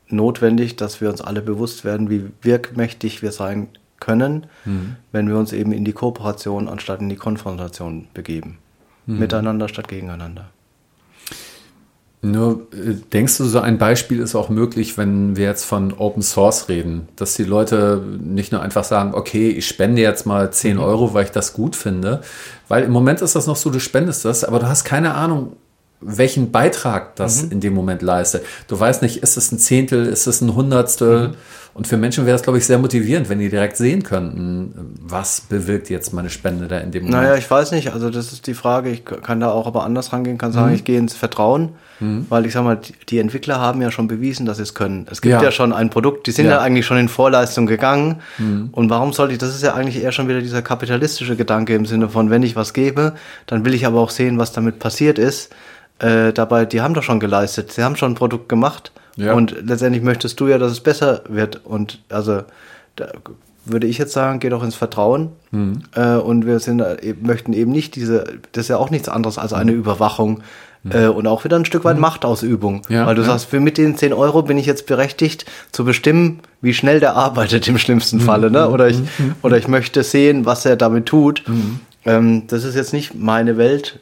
[0.09, 3.69] notwendig, dass wir uns alle bewusst werden, wie wirkmächtig wir sein
[3.99, 4.95] können, mhm.
[5.11, 8.59] wenn wir uns eben in die Kooperation anstatt in die Konfrontation begeben.
[9.07, 9.19] Mhm.
[9.19, 10.51] Miteinander statt gegeneinander.
[12.25, 16.23] Nur äh, denkst du, so ein Beispiel ist auch möglich, wenn wir jetzt von Open
[16.23, 20.77] Source reden, dass die Leute nicht nur einfach sagen, okay, ich spende jetzt mal 10
[20.77, 20.83] mhm.
[20.83, 22.23] Euro, weil ich das gut finde,
[22.67, 25.57] weil im Moment ist das noch so, du spendest das, aber du hast keine Ahnung,
[26.01, 27.53] welchen Beitrag das mhm.
[27.53, 28.45] in dem Moment leistet.
[28.69, 31.29] Du weißt nicht, ist es ein Zehntel, ist es ein Hundertstel?
[31.29, 31.35] Mhm.
[31.75, 35.41] Und für Menschen wäre es, glaube ich, sehr motivierend, wenn die direkt sehen könnten, was
[35.41, 37.25] bewirkt jetzt meine Spende da in dem Moment.
[37.25, 37.93] Naja, ich weiß nicht.
[37.93, 38.91] Also das ist die Frage.
[38.91, 40.77] Ich kann da auch aber anders rangehen, kann sagen, mhm.
[40.77, 42.27] ich gehe ins Vertrauen, mhm.
[42.29, 45.09] weil ich sage mal, die Entwickler haben ja schon bewiesen, dass sie es können.
[45.11, 45.43] Es gibt ja.
[45.43, 48.21] ja, schon ein Produkt, die sind ja, ja eigentlich schon in Vorleistung gegangen.
[48.39, 48.69] Mhm.
[48.71, 51.87] Und warum sollte ich, das ist ja eigentlich eher schon wieder dieser kapitalistische Gedanke im
[51.87, 53.15] Sinne von, wenn ich was gebe,
[53.47, 55.53] dann will ich aber auch sehen, was damit passiert ist.
[55.99, 59.35] Äh, dabei, die haben doch schon geleistet, sie haben schon ein Produkt gemacht ja.
[59.35, 61.65] und letztendlich möchtest du ja, dass es besser wird.
[61.65, 62.43] Und also
[62.97, 63.09] da
[63.65, 65.31] würde ich jetzt sagen, geh doch ins Vertrauen.
[65.51, 65.83] Mhm.
[65.95, 69.39] Äh, und wir sind, äh, möchten eben nicht diese, das ist ja auch nichts anderes
[69.39, 69.79] als eine mhm.
[69.79, 70.43] Überwachung
[70.83, 70.93] mhm.
[70.93, 72.03] äh, und auch wieder ein Stück weit mhm.
[72.03, 72.83] Machtausübung.
[72.89, 73.29] Ja, Weil du ja.
[73.29, 77.15] sagst, für mit den 10 Euro bin ich jetzt berechtigt zu bestimmen, wie schnell der
[77.15, 78.21] arbeitet im schlimmsten.
[78.21, 78.51] Falle.
[78.51, 78.69] Ne?
[78.69, 78.99] Oder, ich,
[79.43, 81.43] oder ich möchte sehen, was er damit tut.
[82.05, 83.99] Ähm, das ist jetzt nicht meine Welt,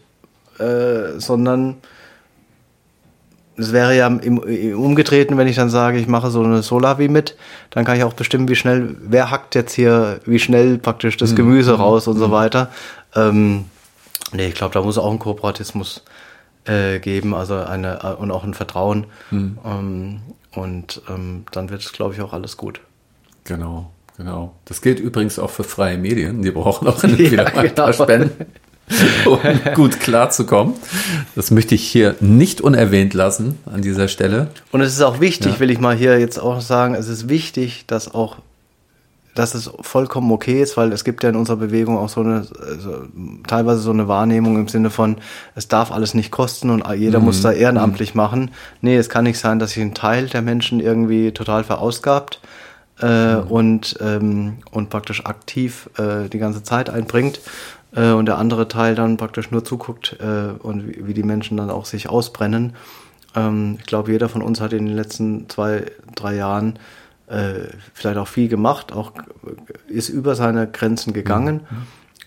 [0.58, 1.76] äh, sondern
[3.56, 7.08] es wäre ja im, im, Umgedrehten, wenn ich dann sage, ich mache so eine Solavi
[7.08, 7.36] mit,
[7.70, 11.32] dann kann ich auch bestimmen, wie schnell, wer hackt jetzt hier, wie schnell praktisch das
[11.32, 11.36] mhm.
[11.36, 11.80] Gemüse mhm.
[11.80, 12.32] raus und so mhm.
[12.32, 12.70] weiter.
[13.14, 13.66] Ähm,
[14.32, 16.02] nee, ich glaube, da muss auch ein Kooperatismus
[16.64, 19.06] äh, geben, also eine äh, und auch ein Vertrauen.
[19.30, 19.58] Mhm.
[19.64, 20.20] Ähm,
[20.54, 22.80] und ähm, dann wird es, glaube ich, auch alles gut.
[23.44, 24.54] Genau, genau.
[24.64, 26.42] Das gilt übrigens auch für freie Medien.
[26.42, 27.92] Die brauchen auch ja, wieder genau.
[27.92, 28.46] Spenden.
[29.26, 29.38] Um
[29.74, 30.74] gut klarzukommen.
[31.34, 34.48] Das möchte ich hier nicht unerwähnt lassen an dieser Stelle.
[34.70, 35.60] Und es ist auch wichtig, ja.
[35.60, 38.36] will ich mal hier jetzt auch sagen, es ist wichtig, dass auch
[39.34, 42.46] dass es vollkommen okay ist, weil es gibt ja in unserer Bewegung auch so eine,
[42.68, 43.04] also
[43.46, 45.16] teilweise so eine Wahrnehmung im Sinne von,
[45.54, 47.26] es darf alles nicht kosten und jeder mhm.
[47.26, 48.18] muss da ehrenamtlich mhm.
[48.18, 48.50] machen.
[48.82, 52.40] Nee, es kann nicht sein, dass sich ein Teil der Menschen irgendwie total verausgabt
[53.02, 53.42] äh, mhm.
[53.48, 57.40] und, ähm, und praktisch aktiv äh, die ganze Zeit einbringt
[57.94, 61.56] äh, und der andere Teil dann praktisch nur zuguckt äh, und wie, wie, die Menschen
[61.56, 62.74] dann auch sich ausbrennen.
[63.34, 66.78] Ähm, ich glaube, jeder von uns hat in den letzten zwei, drei Jahren
[67.26, 69.12] äh, vielleicht auch viel gemacht, auch
[69.88, 71.62] ist über seine Grenzen gegangen.
[71.68, 71.86] Mhm.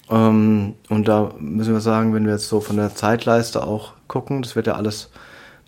[0.10, 4.42] Ähm, und da müssen wir sagen, wenn wir jetzt so von der Zeitleiste auch gucken,
[4.42, 5.10] das wird ja alles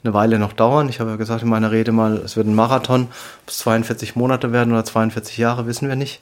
[0.04, 0.90] eine Weile noch dauern.
[0.90, 4.16] Ich habe ja gesagt in meiner Rede mal, es wird ein Marathon, ob es 42
[4.16, 6.22] Monate werden oder 42 Jahre, wissen wir nicht.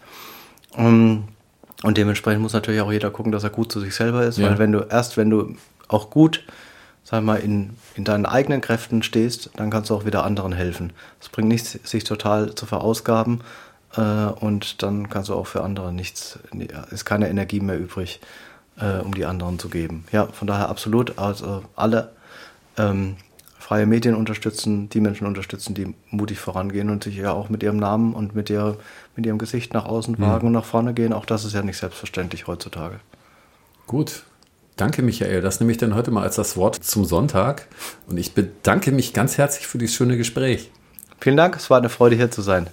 [0.78, 1.26] Ähm,
[1.84, 4.50] und dementsprechend muss natürlich auch jeder gucken, dass er gut zu sich selber ist, ja.
[4.50, 5.56] weil wenn du erst, wenn du
[5.88, 6.44] auch gut
[7.06, 10.92] sag mal, in, in deinen eigenen Kräften stehst, dann kannst du auch wieder anderen helfen.
[11.22, 13.42] Es bringt nichts, sich total zu verausgaben
[13.96, 16.40] äh, und dann kannst du auch für andere nichts,
[16.90, 18.20] ist keine Energie mehr übrig,
[18.78, 20.06] äh, um die anderen zu geben.
[20.12, 22.12] Ja, von daher absolut, also alle
[22.78, 23.18] ähm,
[23.66, 27.78] freie Medien unterstützen, die Menschen unterstützen, die mutig vorangehen und sich ja auch mit ihrem
[27.78, 28.78] Namen und mit, ihrer,
[29.16, 30.48] mit ihrem Gesicht nach außen wagen mhm.
[30.48, 31.14] und nach vorne gehen.
[31.14, 33.00] Auch das ist ja nicht selbstverständlich heutzutage.
[33.88, 34.24] Gut,
[34.76, 35.42] Danke, Michael.
[35.42, 37.68] Das nehme ich dann heute mal als das Wort zum Sonntag.
[38.08, 40.70] Und ich bedanke mich ganz herzlich für dieses schöne Gespräch.
[41.22, 41.56] Vielen Dank.
[41.56, 42.68] Es war eine Freude, hier zu sein.